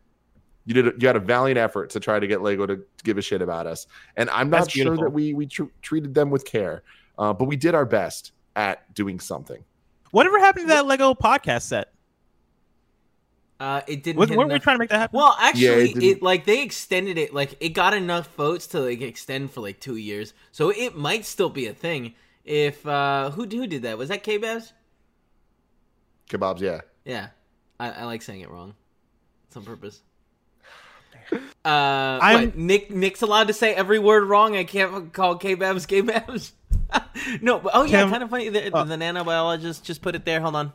[0.66, 0.88] You did.
[0.88, 3.22] A, you had a valiant effort to try to get Lego to, to give a
[3.22, 5.06] shit about us, and I'm not That's sure beautiful.
[5.06, 6.84] that we we tr- treated them with care,
[7.18, 9.64] uh, but we did our best at doing something.
[10.12, 11.92] Whatever happened to that Lego podcast set?
[13.60, 14.20] Uh, it didn't.
[14.20, 15.18] Was, hit weren't we trying to make that happen?
[15.18, 17.34] Well, actually, it it, like they extended it.
[17.34, 21.26] Like it got enough votes to like extend for like two years, so it might
[21.26, 22.14] still be a thing.
[22.46, 23.98] If uh who who did that?
[23.98, 24.72] Was that Kebabs?
[26.30, 26.82] Kebabs, yeah.
[27.06, 27.28] Yeah,
[27.80, 28.76] I, I like saying it wrong.
[29.48, 30.02] It's on purpose.
[31.32, 31.40] Uh,
[32.22, 32.92] I'm- what, Nick.
[32.92, 34.56] Nick's allowed to say every word wrong.
[34.58, 36.54] I can't call K Babs K Babs.
[37.42, 38.50] no, but oh yeah, Tim- kind of funny.
[38.50, 40.42] The, uh, the nanobiologist just put it there.
[40.42, 40.74] Hold on.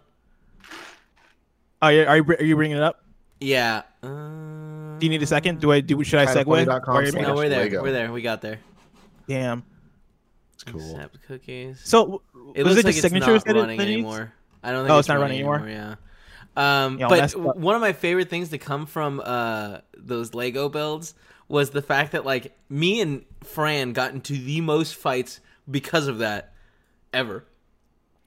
[1.80, 3.04] Oh, yeah, are you are you bringing it up?
[3.40, 3.82] Yeah.
[4.02, 5.60] Uh, Do you need a second?
[5.60, 6.02] Do I do?
[6.02, 6.44] Should I segue?
[6.44, 7.60] Kindoffunny.com Or are you slash- No, we're there.
[7.60, 7.82] Lego.
[7.82, 8.12] We're there.
[8.12, 8.58] We got there.
[9.28, 9.62] Damn.
[10.54, 10.80] It's cool.
[10.96, 11.80] Accept cookies.
[11.84, 12.22] So
[12.56, 14.32] It was looks it like just it's signatures not running it anymore.
[14.64, 15.68] I don't think Oh, it's, it's not running running anymore?
[15.68, 15.94] Yeah.
[16.58, 17.56] Um, Yeah, I'll but mess up.
[17.56, 21.14] one of my favorite things to come from uh, those Lego builds
[21.48, 25.40] was the fact that like me and Fran got into the most fights
[25.70, 26.52] because of that
[27.12, 27.44] ever.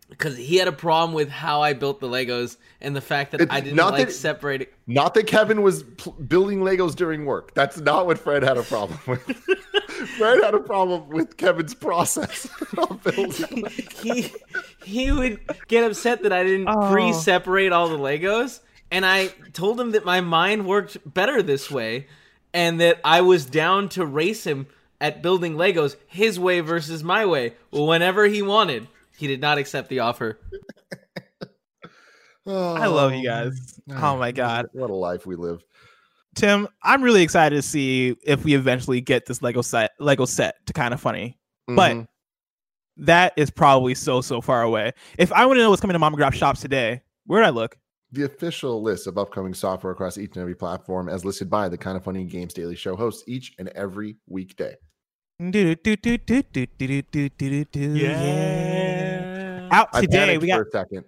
[0.10, 3.42] Because he had a problem with how I built the Legos and the fact that
[3.42, 4.68] It's I didn't not like that- separating.
[4.88, 7.54] Not that Kevin was pl- building Legos during work.
[7.54, 9.26] That's not what Fred had a problem with.
[10.06, 12.48] Fred had a problem with Kevin's process
[14.02, 14.32] he
[14.84, 16.92] he would get upset that I didn't Oh.
[16.92, 22.08] pre-separate all the Legos, and I told him that my mind worked better this way,
[22.54, 24.68] and that I was down to race him
[25.00, 28.88] at building Legos his way versus my way whenever he wanted.
[29.18, 30.40] He did not accept the offer.
[32.48, 33.80] I love you guys.
[33.92, 35.64] Oh, oh my god, What a life we live.
[36.36, 40.56] Tim, I'm really excited to see if we eventually get this Lego set Lego set
[40.68, 41.38] to kind of funny.
[41.68, 42.08] But Mhm.
[42.98, 44.92] that is probably so so far away.
[45.18, 47.48] If I want to know what's coming to Mom and Grop shops today, where would
[47.48, 47.78] I look?
[48.14, 51.78] the official list of upcoming software across each and every platform, as listed by the
[51.78, 54.76] Kind of Funny Games Daily Show hosts each and every weekday.
[57.96, 59.70] Yeah.
[59.72, 61.06] Out today, we got for a second.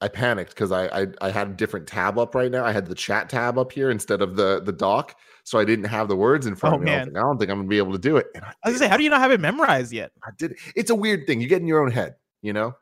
[0.00, 2.64] I panicked because I, I I had a different tab up right now.
[2.64, 5.86] I had the chat tab up here instead of the the doc, so I didn't
[5.86, 6.92] have the words in front Oh, of me.
[6.92, 8.68] I, like, I don't think I'm gonna be able to do it, and I, I
[8.68, 10.12] was gonna say, how do you not have it memorized yet?
[10.22, 10.52] I did.
[10.52, 10.58] it.
[10.76, 11.40] It's a weird thing.
[11.40, 12.74] You get in your own head, you know.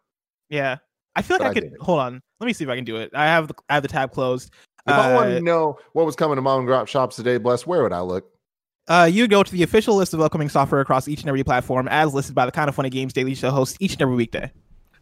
[0.50, 0.76] Yeah,
[1.14, 1.76] I feel like But I could.
[1.80, 3.12] Hold on, let me see if I can do it.
[3.14, 4.52] I have the I have the tab closed.
[4.86, 7.38] If I wanted Uh, to know what was coming to mom and grop shops today,
[7.38, 8.26] bless, where would I look?
[8.88, 11.88] Uh, you go to the official list of upcoming software across each and every platform,
[11.88, 14.52] as listed by the Kind of Funny Games Daily Show host each and every weekday.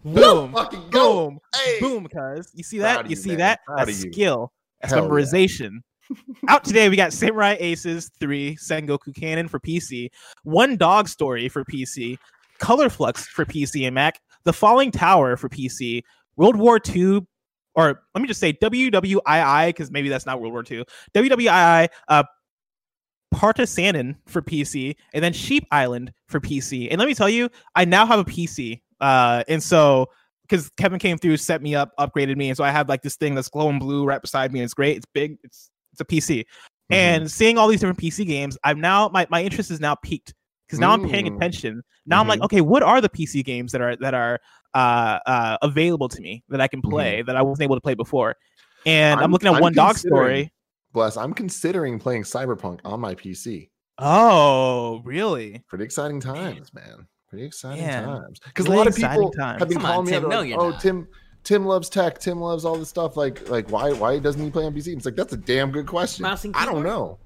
[0.05, 1.31] Boom, Fucking go.
[1.31, 1.81] boom, Hey.
[1.81, 2.07] boom.
[2.07, 3.05] Cuz you see that?
[3.07, 3.39] You you, see man.
[3.39, 3.61] that?
[3.65, 4.53] Proud That's skill.
[4.81, 5.09] That's Hell yeah.
[5.11, 5.71] memorization.
[6.49, 10.11] Out today, we got Samurai Aces 3 Sengoku Cannon for PC,
[10.43, 12.19] One Dog Story for PC,
[12.59, 16.03] Color Flux for PC and Mac, The Falling Tower for PC,
[16.37, 17.21] World War II,
[17.75, 20.85] or let me just say WWII, because maybe that's not World War II,
[21.15, 22.25] WWII, uh,
[23.35, 26.89] Partisanen for PC, and then Sheep Island for PC.
[26.91, 28.81] And let me tell you, I now have a PC.
[29.01, 30.09] Uh, and so
[30.43, 33.17] because Kevin came through, set me up, upgraded me, and so I have like this
[33.17, 34.97] thing that's glowing blue right beside me, and it's great.
[34.97, 35.39] It's big.
[35.43, 36.41] It's it's a PC.
[36.41, 36.95] Mm-hmm.
[36.95, 40.35] And seeing all these different PC games, I'm now my my interest is now peaked
[40.67, 41.83] because now I'm paying attention.
[42.07, 44.39] Now I'm like, okay, what are the PC games that are that are
[44.75, 47.95] uh, uh, available to me that I can play that I wasn't able to play
[47.95, 48.37] before?
[48.85, 50.53] And I'm, I'm- looking at I'm One Dog Story.
[50.93, 53.71] Bless, I'm considering playing Cyberpunk on my PC.
[53.99, 55.63] Oh, really?
[55.69, 57.09] Pretty exciting times, man.
[57.35, 58.41] Pretty exciting Man, times.
[58.45, 59.59] Because a lot of people times.
[59.61, 60.31] have been Come on, calling me Tim, out.
[60.31, 61.09] no, like, oh, not." Tim,
[61.43, 62.19] Tim loves tech.
[62.19, 63.17] Tim loves all this stuff.
[63.17, 64.97] Like, like why, why doesn't he play on PC?
[64.97, 66.23] It's like that's a damn good question.
[66.23, 67.19] Mouse and I don't know.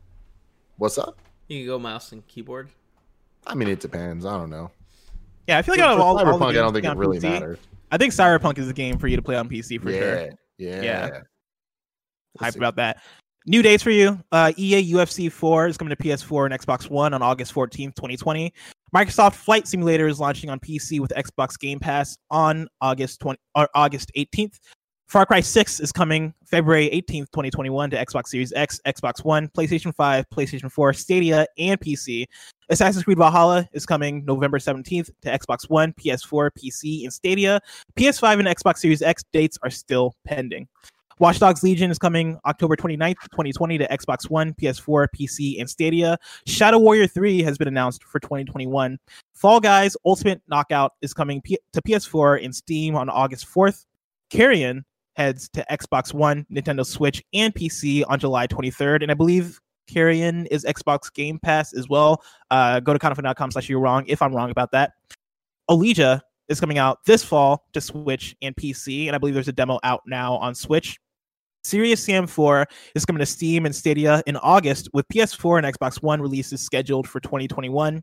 [0.77, 1.19] What's up?
[1.49, 2.69] You can go mouse and keyboard.
[3.47, 4.25] I mean, it depends.
[4.27, 4.71] I don't know.
[5.47, 6.73] Yeah, I feel like For- out of for all, all the Cyberpunk, I games don't
[6.75, 7.59] think it on really PC, matters.
[7.91, 10.29] I think Cyberpunk is a game for you to play on PC for yeah, sure.
[10.59, 11.09] yeah, Yeah.
[11.11, 11.21] We'll
[12.41, 12.59] hype see.
[12.59, 13.03] about that.
[13.47, 14.19] New dates for you.
[14.31, 18.53] Uh, EA UFC 4 is coming to PS4 and Xbox One on August 14th, 2020.
[18.95, 23.65] Microsoft Flight Simulator is launching on PC with Xbox Game Pass on August 20 or
[23.65, 24.59] uh, August 18th.
[25.09, 29.95] Far Cry 6 is coming February 18th, 2021 to Xbox Series X, Xbox One, PlayStation
[29.95, 32.27] 5, PlayStation 4, Stadia, and PC.
[32.71, 37.61] Assassin's Creed Valhalla is coming November 17th to Xbox One, PS4, PC, and Stadia.
[37.99, 40.69] PS5 and Xbox Series X dates are still pending.
[41.19, 46.17] Watch Dogs Legion is coming October 29th, 2020 to Xbox One, PS4, PC, and Stadia.
[46.47, 48.99] Shadow Warrior 3 has been announced for 2021.
[49.35, 53.85] Fall Guys Ultimate Knockout is coming P- to PS4 and Steam on August 4th.
[54.31, 54.85] Carrion
[55.17, 59.03] heads to Xbox One, Nintendo Switch, and PC on July 23rd.
[59.03, 62.23] And I believe Carrion is Xbox Game Pass as well.
[62.53, 64.93] Uh, go to confident.com slash you're wrong if I'm wrong about that.
[65.69, 69.53] Olija is coming out this fall to Switch and PC, and I believe there's a
[69.53, 70.99] demo out now on Switch.
[71.69, 76.03] Serious Sam 4 is coming to Steam and Stadia in August, with PS4 and Xbox
[76.03, 78.03] One releases scheduled for 2021.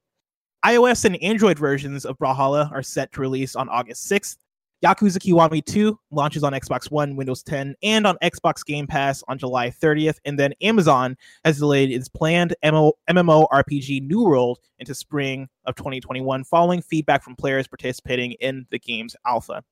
[0.63, 4.37] iOS and Android versions of Brawlhalla are set to release on August 6th.
[4.83, 9.39] Yakuza Kiwami 2 launches on Xbox One, Windows 10, and on Xbox Game Pass on
[9.39, 10.19] July 30th.
[10.25, 16.43] And then Amazon has delayed its planned MMO, MMORPG New World into spring of 2021,
[16.43, 19.63] following feedback from players participating in the game's alpha.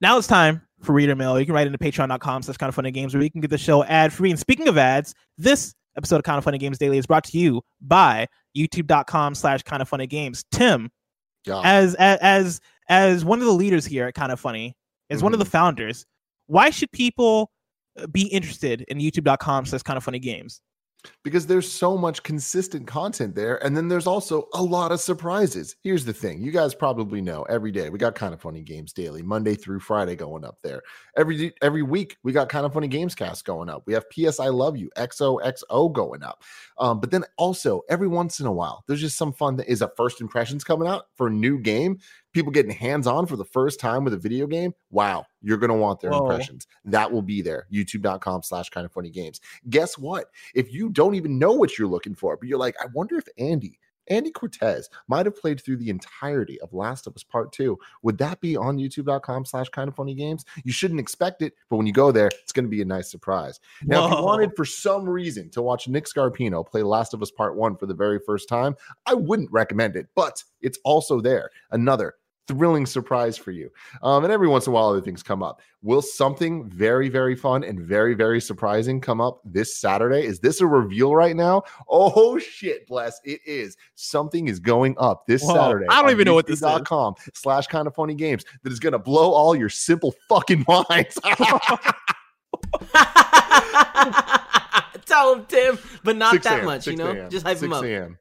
[0.00, 1.38] Now it's time for reader mail.
[1.40, 3.58] You can write into patreon.com slash kind of funny games where you can get the
[3.58, 4.30] show ad free.
[4.30, 7.38] And speaking of ads, this episode of Kind of Funny Games Daily is brought to
[7.38, 8.26] you by
[8.56, 10.44] youtube.com slash kind of funny games.
[10.52, 10.90] Tim,
[11.46, 11.60] Yeah.
[11.64, 14.76] as as as one of the leaders here at Kind of Funny,
[15.10, 15.50] as one of the Mm-hmm.
[15.50, 16.06] founders,
[16.46, 17.50] why should people
[18.12, 20.60] be interested in youtube.com slash kind of funny games?
[21.24, 25.76] Because there's so much consistent content there and then there's also a lot of surprises.
[25.82, 28.92] Here's the thing you guys probably know every day we got kind of funny games
[28.92, 30.82] daily monday through friday going up there.
[31.16, 33.82] Every every week we got kind of funny games cast going up.
[33.86, 36.42] We have ps i love you xoxo going up.
[36.78, 39.82] Um, but then also every once in a while there's just some fun that is
[39.82, 41.98] a first impressions coming out for a new game
[42.38, 45.70] people getting hands on for the first time with a video game wow you're going
[45.70, 46.28] to want their Whoa.
[46.28, 50.90] impressions that will be there youtube.com slash kind of funny games guess what if you
[50.90, 53.78] don't even know what you're looking for, but you're like, I wonder if Andy,
[54.08, 58.16] Andy Cortez, might have played through the entirety of Last of Us Part Two, would
[58.18, 60.44] that be on youtube.com slash kind of funny games?
[60.64, 63.10] You shouldn't expect it, but when you go there, it's going to be a nice
[63.10, 63.60] surprise.
[63.84, 67.30] Now, if you wanted for some reason to watch Nick Scarpino play Last of Us
[67.30, 68.74] Part One for the very first time,
[69.06, 71.50] I wouldn't recommend it, but it's also there.
[71.70, 72.14] Another
[72.48, 73.70] thrilling surprise for you.
[74.02, 75.60] Um, and every once in a while, other things come up.
[75.82, 80.24] Will something very, very fun and very, very surprising come up this Saturday?
[80.24, 81.62] Is this a reveal right now?
[81.88, 83.76] Oh shit, bless it is.
[83.94, 85.86] Something is going up this Whoa, Saturday.
[85.88, 86.80] I don't even know what this is.
[86.84, 91.18] com slash kind of funny games that is gonna blow all your simple fucking minds.
[95.06, 97.28] Tell him, Tim, but not that much, you know?
[97.28, 97.84] Just hype him 6 up.
[97.84, 98.18] a.m.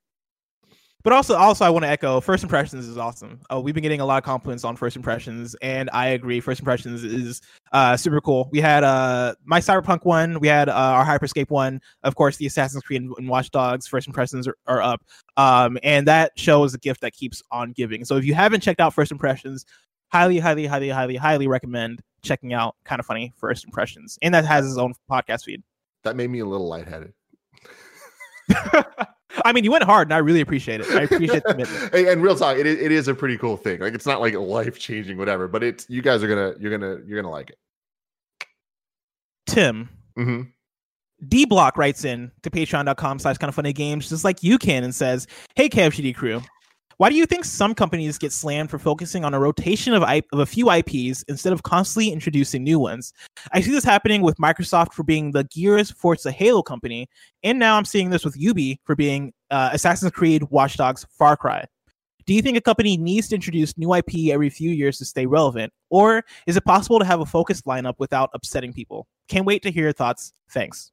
[1.07, 3.39] But also, also, I want to echo first impressions is awesome.
[3.49, 6.41] Uh, we've been getting a lot of compliments on first impressions, and I agree.
[6.41, 7.39] First impressions is
[7.71, 8.49] uh, super cool.
[8.51, 12.45] We had uh, my Cyberpunk one, we had uh, our Hyperscape one, of course, the
[12.45, 13.87] Assassin's Creed and, Watch Dogs.
[13.87, 15.01] First impressions are, are up,
[15.37, 18.03] um, and that show is a gift that keeps on giving.
[18.03, 19.63] So if you haven't checked out first impressions,
[20.09, 22.75] highly, highly, highly, highly, highly recommend checking out.
[22.83, 25.63] Kind of funny first impressions, and that has its own podcast feed.
[26.03, 27.13] That made me a little lightheaded.
[29.45, 30.87] I mean, you went hard, and I really appreciate it.
[30.89, 31.93] I appreciate the commitment.
[31.93, 33.79] and, and real talk, it, is- it is a pretty cool thing.
[33.79, 36.99] Like it's not like life changing, whatever, but it's you guys are gonna you're gonna
[37.05, 37.57] you're gonna like it.
[39.45, 40.41] Tim, hmm
[41.27, 44.83] D Block writes in to patreon.com slash kind of funny games, just like you can,
[44.83, 45.25] and says,
[45.55, 46.41] Hey, KFGD crew,
[46.97, 50.23] why do you think some companies get slammed for focusing on a rotation of, I-
[50.33, 53.13] of a few IPs instead of constantly introducing new ones?
[53.51, 57.07] I see this happening with Microsoft for being the Gears Forza Halo company,
[57.43, 61.37] and now I'm seeing this with Ubi for being uh, Assassin's Creed, Watch Dogs, Far
[61.37, 61.65] Cry.
[62.25, 65.25] Do you think a company needs to introduce new IP every few years to stay
[65.25, 65.71] relevant?
[65.89, 69.07] Or is it possible to have a focused lineup without upsetting people?
[69.29, 70.33] Can't wait to hear your thoughts.
[70.51, 70.91] Thanks.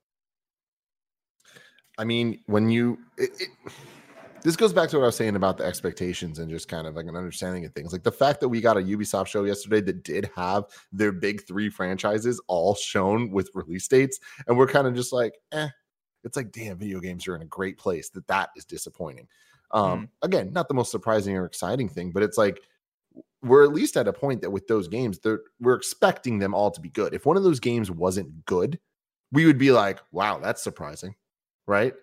[1.98, 3.48] I mean, when you it, it,
[4.44, 6.94] this goes back to what I was saying about the expectations and just kind of
[6.94, 7.92] like an understanding of things.
[7.92, 11.46] Like the fact that we got a Ubisoft show yesterday that did have their big
[11.46, 15.68] three franchises all shown with release dates, and we're kind of just like, eh.
[16.24, 18.08] It's like, damn, video games are in a great place.
[18.10, 19.28] That that is disappointing.
[19.72, 22.60] Um, again, not the most surprising or exciting thing, but it's like
[23.42, 25.18] we're at least at a point that with those games,
[25.60, 27.12] we're expecting them all to be good.
[27.12, 28.78] If one of those games wasn't good,
[29.32, 31.14] we would be like, wow, that's surprising
[31.66, 31.94] right?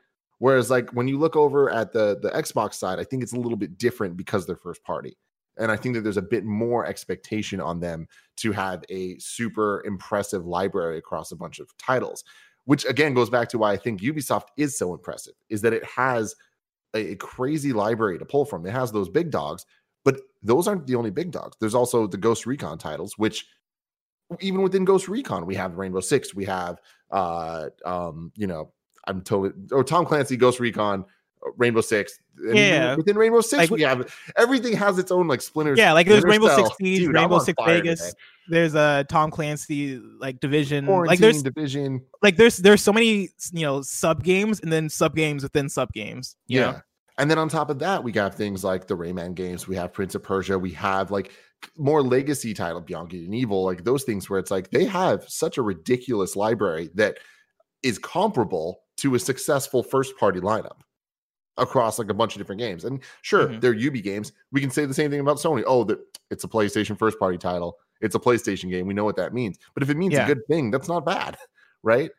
[0.41, 3.39] Whereas like when you look over at the the Xbox side, I think it's a
[3.39, 5.15] little bit different because they're first party.
[5.59, 9.83] And I think that there's a bit more expectation on them to have a super
[9.85, 12.23] impressive library across a bunch of titles,
[12.65, 15.85] which again goes back to why I think Ubisoft is so impressive, is that it
[15.85, 16.35] has
[16.95, 18.65] a, a crazy library to pull from.
[18.65, 19.67] It has those big dogs,
[20.03, 21.55] but those aren't the only big dogs.
[21.59, 23.45] There's also the Ghost Recon titles, which
[24.39, 26.79] even within Ghost Recon, we have Rainbow Six, we have
[27.11, 28.71] uh um, you know,
[29.07, 31.05] I'm totally or Tom Clancy, Ghost Recon,
[31.45, 32.19] uh, Rainbow Six.
[32.37, 32.95] and Yeah.
[32.95, 35.77] Within Rainbow Six, Like- we have everything has its own like splinters.
[35.79, 37.99] Yeah, like there's Rainbow Six Siege, Rainbow Six Vegas.
[37.99, 38.11] today.
[38.47, 40.85] There's a Tom Clancy like division.
[40.85, 42.01] Quarantine Like there's division.
[42.21, 45.91] like there's there's so many you know sub games and then sub games within sub
[45.93, 46.35] games.
[46.47, 46.71] Yeah.
[46.71, 46.81] know?
[47.17, 49.67] And then on top of that, we got things like the Rayman games.
[49.67, 50.57] We have Prince of Persia.
[50.57, 51.31] We have like
[51.77, 55.23] more legacy title, Beyond Good and Evil, like those things where it's like they have
[55.29, 57.19] such a ridiculous library that
[57.83, 60.77] is comparable to a successful first party lineup
[61.57, 62.85] across like a bunch of different games.
[62.85, 63.61] And sure, Mhm.
[63.61, 64.31] they're Ubi games.
[64.51, 65.63] We can say the same thing about Sony.
[65.67, 65.99] Oh, that
[66.29, 67.77] it's a PlayStation first party title.
[67.99, 68.87] It's a PlayStation game.
[68.87, 69.57] We know what that means.
[69.73, 70.23] But if it means Yeah.
[70.25, 71.37] a good thing, that's not bad,
[71.83, 72.09] right?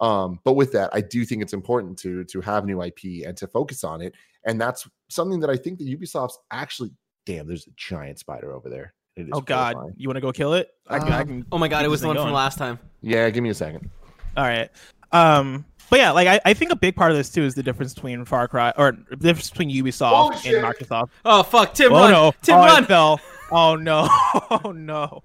[0.00, 3.36] Um, but with that, I do think it's important to to have new IP and
[3.36, 4.14] to focus on it.
[4.44, 6.90] And that's something that I think that Ubisoft's actually.
[7.26, 8.94] Damn, there's a giant spider over there.
[9.16, 9.94] It is Oh God, horrifying.
[9.98, 10.70] you want to go kill it?
[10.86, 11.46] I, can- I Um, can.
[11.52, 12.78] Oh my god, it was the thing one from last time.
[13.02, 13.90] Yeah, give me a second.
[14.36, 14.70] All right.
[15.12, 17.62] Um, but yeah, like I, I think a big part of this too is the
[17.62, 20.64] difference between Far Cry or the difference between Ubisoft Oh, and.
[20.64, 21.08] Microsoft.
[21.24, 22.10] Oh fuck, Tim, oh run!
[22.12, 22.32] no!
[22.42, 22.84] Tim, oh, run!
[22.84, 23.20] fell.
[23.50, 24.08] Oh no!
[24.50, 25.22] Oh no!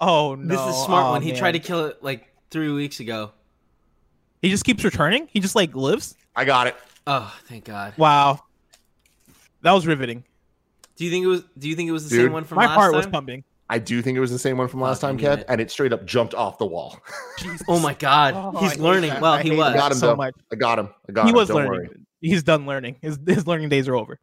[0.00, 0.46] Oh no!
[0.48, 1.22] This is a smart Oh, one.
[1.22, 1.38] He man.
[1.38, 3.32] tried to kill it like three weeks ago.
[4.42, 5.26] He just keeps returning.
[5.32, 6.14] He just like lives.
[6.36, 6.76] I got it.
[7.06, 7.94] Oh, thank God.
[7.96, 8.40] Wow.
[9.62, 10.24] That was riveting.
[10.96, 11.42] Do you think it was?
[11.58, 12.96] Do you think it was the Dude, same one from My last heart time?
[12.98, 13.44] was pumping.
[13.70, 15.46] I do think it was the same one from last Fucking time, Kev, it.
[15.48, 16.98] and it straight up jumped off the wall.
[17.66, 19.10] Oh my God, Oh, he's hate learning.
[19.10, 19.22] that.
[19.22, 19.72] Well, I he was.
[19.72, 20.16] that got him so though.
[20.16, 20.34] much.
[20.52, 20.90] I got him.
[21.08, 21.26] I got him.
[21.28, 21.36] he him.
[21.36, 21.70] was Don't learning.
[21.72, 21.88] worry.
[22.20, 22.96] He's done learning.
[23.02, 24.18] His his learning days are over.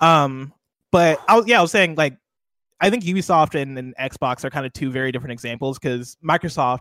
[0.00, 0.52] Um,
[0.90, 2.16] but I was yeah, I was saying like
[2.80, 6.80] I think Ubisoft and, and Xbox are kind of two very different examples because Microsoft,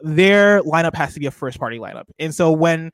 [0.00, 2.90] their lineup has to be a first party lineup, and so when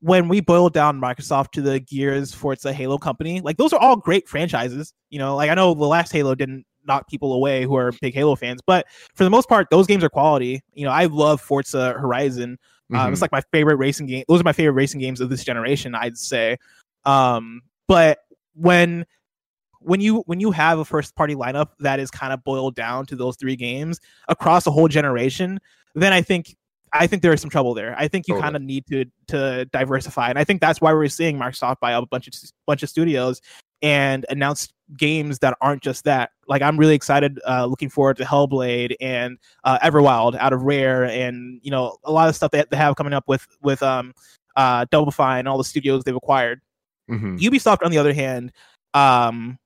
[0.00, 3.96] when we boil down Microsoft to the Gears, Forza, Halo company, like those are all
[3.96, 4.92] great franchises.
[5.10, 8.14] You know, like I know the last Halo didn't knock people away who are big
[8.14, 10.62] Halo fans, but for the most part, those games are quality.
[10.74, 12.58] You know, I love Forza Horizon.
[12.92, 13.12] Um, Mhm.
[13.12, 14.24] it's like my favorite racing game.
[14.28, 16.58] Those are my favorite racing games of this generation, I'd say.
[17.04, 18.18] Um, but
[18.54, 19.04] when
[19.80, 23.04] when you when you have a first party lineup that is kind of boiled down
[23.06, 25.58] to those three games across a whole generation,
[25.94, 26.54] then I think
[26.92, 27.94] I think there is some trouble there.
[27.98, 28.42] I think you Totally.
[28.44, 31.92] kind of need to to diversify, and I think that's why we're seeing Microsoft buy
[31.94, 32.34] up a bunch of
[32.66, 33.40] bunch of studios
[33.82, 36.30] and announce games that aren't just that.
[36.46, 41.04] Like I'm really excited, uh, looking forward to Hellblade and uh, Everwild out of Rare,
[41.04, 44.12] and you know a lot of stuff that they have coming up with with um
[44.56, 46.60] uh Double Fine and all the studios they've acquired.
[47.10, 47.38] Mhm.
[47.38, 48.52] Ubisoft, on the other hand,
[48.94, 49.58] um,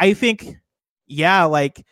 [0.00, 0.56] I think,
[1.06, 1.84] yeah, like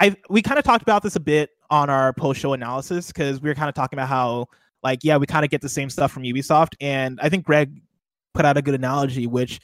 [0.00, 3.40] I we kind of talked about this a bit on our post show analysis because
[3.40, 4.46] we were kind of talking about how,
[4.82, 7.80] like, yeah, we kind of get the same stuff from Ubisoft, and I think Greg
[8.34, 9.60] put out a good analogy, which,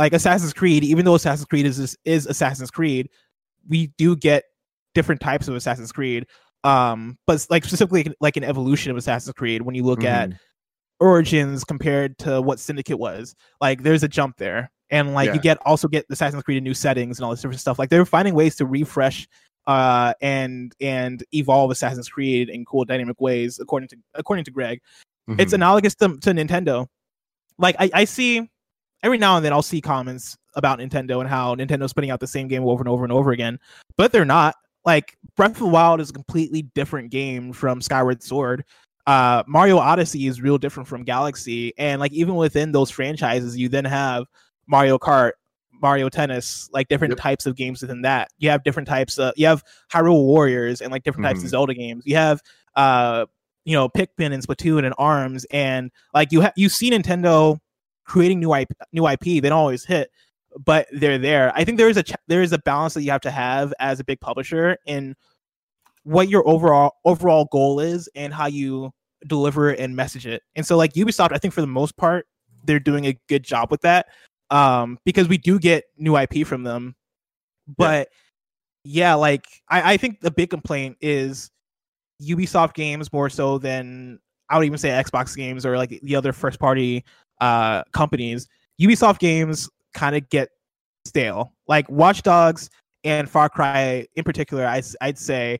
[0.00, 3.08] like, Assassin's Creed, even though Assassin's Creed is is, is Assassin's Creed,
[3.68, 4.44] we do get
[4.94, 6.26] different types of Assassin's Creed.
[6.64, 10.36] Um, but like specifically like an evolution of Assassin's Creed when you look at Mhm.
[11.00, 13.34] Origins compared to what Syndicate was.
[13.60, 14.70] Like there's a jump there.
[14.90, 15.34] And like Yeah.
[15.34, 17.78] you get also get Assassin's Creed in new settings and all this different stuff.
[17.78, 19.26] Like they're finding ways to refresh
[19.66, 24.80] uh and and evolve Assassin's Creed in cool dynamic ways according to according to Greg.
[25.38, 25.54] It's Mhm.
[25.54, 26.86] analogous to, to Nintendo.
[27.58, 28.50] Like I, I see
[29.02, 32.26] every now and then I'll see comments about Nintendo and how Nintendo's putting out the
[32.26, 33.58] same game over and over and over again,
[33.96, 34.54] but they're not.
[34.84, 38.64] Like Breath of the Wild is a completely different game from Skyward Sword.
[39.06, 43.68] Uh, Mario Odyssey is real different from Galaxy, and like even within those franchises, you
[43.68, 44.24] then have
[44.66, 45.32] Mario Kart,
[45.82, 47.18] Mario Tennis, like different Yep.
[47.18, 48.28] types of games within that.
[48.38, 51.44] You have different types of you have Hyrule Warriors and like different types Mhm.
[51.44, 52.02] of Zelda games.
[52.06, 52.40] You have
[52.76, 53.26] uh
[53.64, 57.58] you know Pikmin and Splatoon and Arms and like you have you see Nintendo
[58.10, 59.20] creating new IP, new IP.
[59.20, 60.10] They don't always hit,
[60.64, 61.52] but they're there.
[61.54, 63.72] I think there is a ch- there is a balance that you have to have
[63.78, 65.14] as a big publisher in
[66.02, 68.90] what your overall overall goal is and how you
[69.28, 70.42] deliver it and message it.
[70.56, 72.26] And so like Ubisoft, I think for the most part,
[72.64, 74.06] they're doing a good job with that.
[74.50, 76.96] Um, because we do get new IP from them.
[77.78, 78.08] But
[78.82, 81.48] yeah, like I, I think the big complaint is
[82.20, 86.32] Ubisoft games more so than I would even say Xbox games or like the other
[86.32, 87.04] first party
[87.40, 88.46] uh companies.
[88.80, 90.48] Ubisoft games kind of get
[91.04, 91.52] stale.
[91.68, 92.70] Like Watch Dogs
[93.04, 95.58] and Far Cry in particular, I, I'd say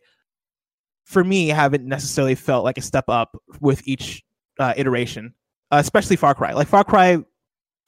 [1.04, 4.22] for me haven't necessarily felt like a step up with each
[4.58, 5.34] uh, iteration,
[5.70, 6.52] uh, especially Far Cry.
[6.52, 7.18] Like Far Cry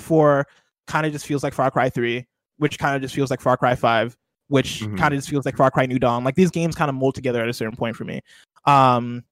[0.01, 0.47] 4
[0.87, 2.27] kind of just feels like Far Cry 3,
[2.59, 4.17] which kind of just feels like Far Cry 5,
[4.49, 4.99] which Mhm.
[4.99, 6.25] kind of just feels like Far Cry New Dawn.
[6.25, 8.21] Like these games kind of mold together at a certain point for me.
[8.67, 9.23] Um,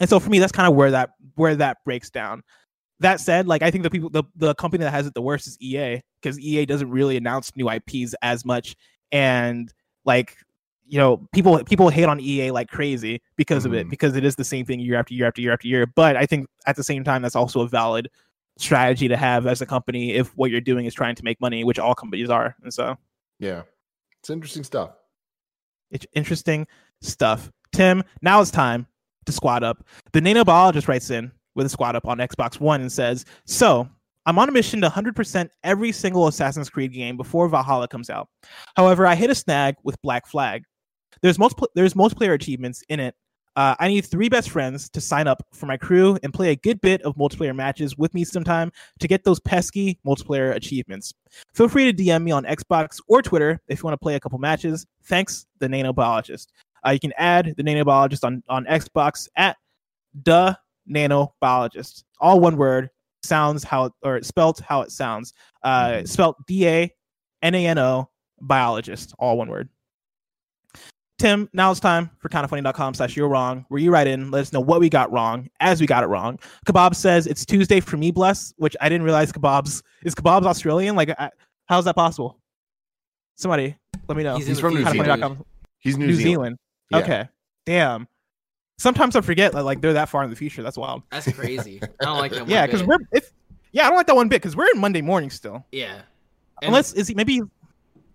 [0.00, 2.42] and so for me, that's kind of where that where that breaks down.
[3.00, 5.46] That said, like I think the people the, the company that has it the worst
[5.46, 8.74] is EA because EA doesn't really announce new IPs as much,
[9.12, 9.72] and
[10.04, 10.36] like
[10.86, 13.90] you know people people hate on EA like crazy because of it Mhm.
[13.90, 15.86] because it is the same thing year after year after year after year.
[15.86, 18.08] But I think at the same time that's also a valid
[18.56, 21.64] strategy to have as a company if what you're doing is trying to make money,
[21.64, 22.56] which all companies are.
[22.62, 22.96] And so
[23.38, 23.62] Yeah.
[24.20, 24.90] It's interesting stuff.
[25.90, 26.66] it's interesting
[27.02, 27.50] stuff.
[27.72, 28.86] Tim, now it's time
[29.26, 29.84] to squad up.
[30.12, 33.88] The nanobiologist writes in with a squad up on Xbox One and says, So,
[34.26, 38.28] I'm on a mission to 100% every single Assassin's Creed game before Valhalla comes out.
[38.76, 40.64] However, I hit a snag with Black Flag.
[41.22, 43.14] There's multiple there's multiplayer achievements in it.
[43.54, 46.56] Uh, I need three best friends to sign up for my crew and play a
[46.56, 51.14] good bit of multiplayer matches with me sometime to get those pesky multiplayer achievements.
[51.54, 54.20] Feel free to DM me on Xbox or Twitter if you want to play a
[54.20, 54.86] couple matches.
[55.04, 56.48] Thanks, the nanobiologist.
[56.86, 59.56] Uh, you can add the nanobiologist on on Xbox at
[60.24, 60.58] the
[60.90, 62.04] nanobiologist.
[62.20, 62.90] All one word
[63.22, 65.32] sounds how or spelt how it sounds.
[65.62, 66.08] Uh, Mhm.
[66.08, 66.90] spelt D A
[67.42, 68.08] N A N O
[68.40, 69.14] biologist.
[69.18, 69.68] All one word.
[71.18, 74.52] Tim, now it's time for kindafunny.com slash you're wrong, where you write in, let us
[74.52, 76.38] know what we got wrong as we got it wrong.
[76.66, 80.94] Kebab says it's Tuesday for me, bless, which I didn't realize Kebab's is Kebab's Australian.
[80.94, 81.30] Like, I,
[81.70, 82.38] how's that possible?
[83.36, 83.74] Somebody,
[84.08, 84.36] let me know.
[84.36, 85.08] He's, He's from New future, Zealand.
[85.08, 85.20] dude.
[85.22, 85.46] Kindafunny.com
[85.78, 86.32] He's New, New, Zealand.
[86.32, 86.58] Zealand.
[86.90, 86.98] Yeah.
[86.98, 87.28] Okay.
[87.64, 88.08] Damn.
[88.78, 90.62] Sometimes I forget that like they're that far in the future.
[90.62, 91.02] That's wild.
[91.10, 91.80] That's crazy.
[91.82, 92.40] I don't like that.
[92.42, 93.32] one yeah, because we're if
[93.72, 95.64] yeah, I don't like that one bit because we're in Monday morning still.
[95.72, 96.02] yeah.
[96.62, 97.42] And Unless is he maybe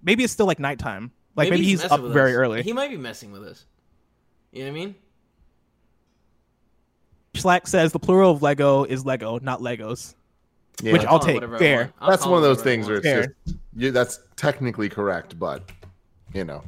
[0.03, 1.11] maybe it's still like nighttime.
[1.35, 2.37] Like maybe, he's, messing up very us.
[2.37, 2.61] early.
[2.63, 3.65] He might be messing with us.
[4.51, 4.95] You know what I mean?
[7.35, 10.15] Slack says the plural of Lego is Lego, not Legos.
[10.81, 10.93] Yeah.
[10.93, 11.59] Which I'll call it take.
[11.59, 11.93] Fair.
[11.99, 13.35] I'll that's one of those things where it's Fair.
[13.45, 15.69] just you, that's technically correct, but
[16.33, 16.63] you know,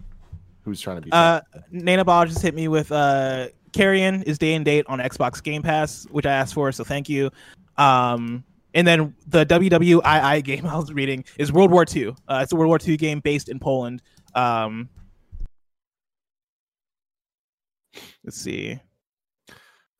[0.63, 1.11] who's trying to be?
[1.11, 1.41] Uh,
[1.71, 5.61] Nana Ball just hit me with uh, Carrion is day and date on Xbox Game
[5.61, 7.29] Pass, which I asked for, so thank you.
[7.77, 8.43] Um,
[8.73, 12.15] and then the WWII game I was reading is World War II.
[12.27, 14.01] Uh, it's a World War II game based in Poland.
[14.35, 14.89] Um,
[18.23, 18.79] let's see.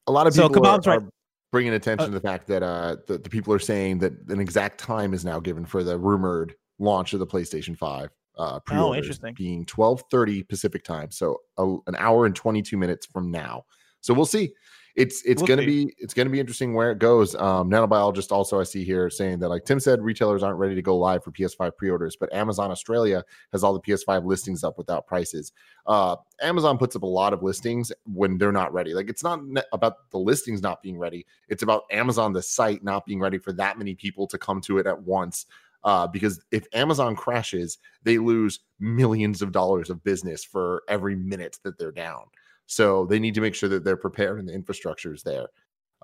[0.07, 0.99] a lot of so people are, right.
[0.99, 1.09] are
[1.51, 4.39] bringing attention Uh, to the fact that uh the, the people are saying that an
[4.39, 9.05] exact time is now given for the rumored launch of the PlayStation 5 uh pre-orders
[9.05, 9.33] interesting.
[9.35, 13.65] being 12:30 Pacific time so a, an hour and 22 minutes from now.
[14.01, 14.53] So we'll see.
[14.95, 15.85] It's it's We'll going to see.
[15.85, 17.33] be it's to be interesting where it goes.
[17.33, 20.83] Um nanobiologist also i see here saying that like tim said retailers aren't ready to
[20.83, 25.07] go live for ps5 pre-orders but amazon australia has all the ps5 listings up without
[25.07, 25.51] prices.
[25.87, 28.93] Uh amazon puts up a lot of listings when they're not ready.
[28.93, 31.25] Like it's not ne- about the listings not being ready.
[31.49, 34.77] It's about amazon the site not being ready for that many people to come to
[34.77, 35.47] it at once
[35.85, 41.57] uh, because if amazon crashes they lose millions of dollars of business for every minute
[41.63, 42.23] that they're down
[42.65, 45.47] so they need to make sure that they're prepared and the infrastructure is there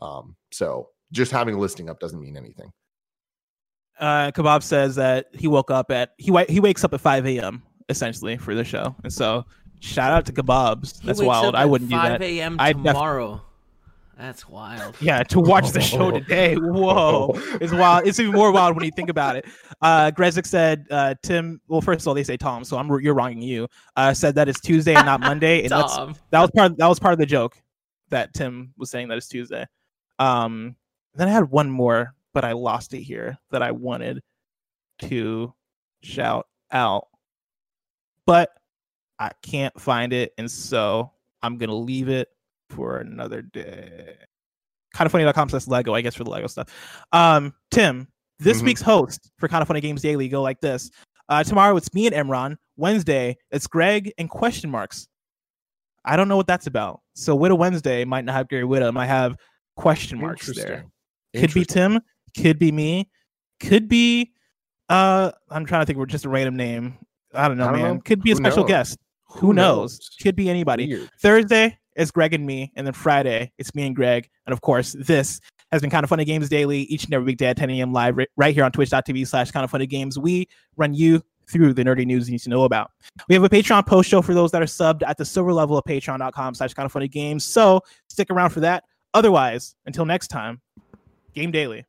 [0.01, 2.71] um, so just having a listing up doesn't mean anything
[3.99, 7.61] Uh, Kebab says that he woke up at he he wakes up at 5 a.m.
[7.89, 9.45] essentially for the show, and so
[9.81, 11.01] shout out to Kebabs.
[11.01, 11.53] That's wild.
[11.53, 12.11] up I wouldn't do that.
[12.11, 12.25] 5 that.
[12.25, 12.55] a.m.
[12.59, 13.41] I'd def- tomorrow.
[14.19, 14.97] That's wild.
[14.99, 16.55] Yeah, to watch the show today.
[16.55, 18.05] Whoa, it's wild.
[18.05, 19.45] It's even more wild when you think about it.
[19.81, 21.61] Uh, Grezik said, uh, Tim.
[21.69, 23.69] Well, first of all, they say Tom, so I'm you're wronging you.
[23.95, 25.95] Uh, said that it's Tuesday and not Monday, and that's
[26.31, 26.77] that was part.
[26.77, 27.55] That was part of the joke
[28.09, 29.65] that Tim was saying that it's Tuesday.
[30.19, 30.75] Um,
[31.15, 34.21] then I had one more, but I lost it here that I wanted
[35.03, 35.53] to
[36.01, 37.07] shout out,
[38.25, 38.49] but
[39.17, 42.27] I can't find it, and so I'm gonna leave it
[42.69, 44.15] for another day.
[44.93, 46.67] Kind of funny.com slash Lego, I guess, for the Lego stuff.
[47.11, 48.07] Um, Tim,
[48.39, 48.65] this Mhm.
[48.65, 50.89] week's host for Kinda Funny Games Daily go like this.
[51.27, 52.55] Uh, tomorrow it's me and Imran.
[52.77, 55.07] Wednesday it's Greg and question marks.
[56.05, 57.01] I don't know what that's about.
[57.13, 59.35] So Whitta Wednesday might not have Gary Whitta, might have
[59.75, 60.85] question marks there.
[61.35, 61.99] Could be Tim,
[62.35, 63.09] could be me,
[63.59, 64.31] could be
[64.87, 66.97] uh I'm trying to think We're just a random name.
[67.33, 67.95] I don't know, I don't man.
[67.97, 68.01] know.
[68.01, 68.69] Could be a Who special knows?
[68.69, 68.99] guest.
[69.31, 70.09] Who, knows?
[70.21, 70.87] Could be anybody.
[70.87, 71.09] Weird.
[71.19, 74.29] Thursday is Greg and me, and then Friday it's me and Greg.
[74.45, 75.39] And of course, this
[75.71, 77.93] has been kind of funny games daily each and every weekday at 10 a.m.
[77.93, 80.17] live right here on twitch.tv slash kind of funny games.
[80.17, 82.91] We run you through the nerdy news you need to know about.
[83.27, 85.77] We have a Patreon post show for those that are subbed at the silver level
[85.77, 87.43] of patreon.com slash kind of funny games.
[87.43, 88.83] So stick around for that.
[89.13, 90.61] Otherwise, until next time,
[91.33, 91.85] game daily.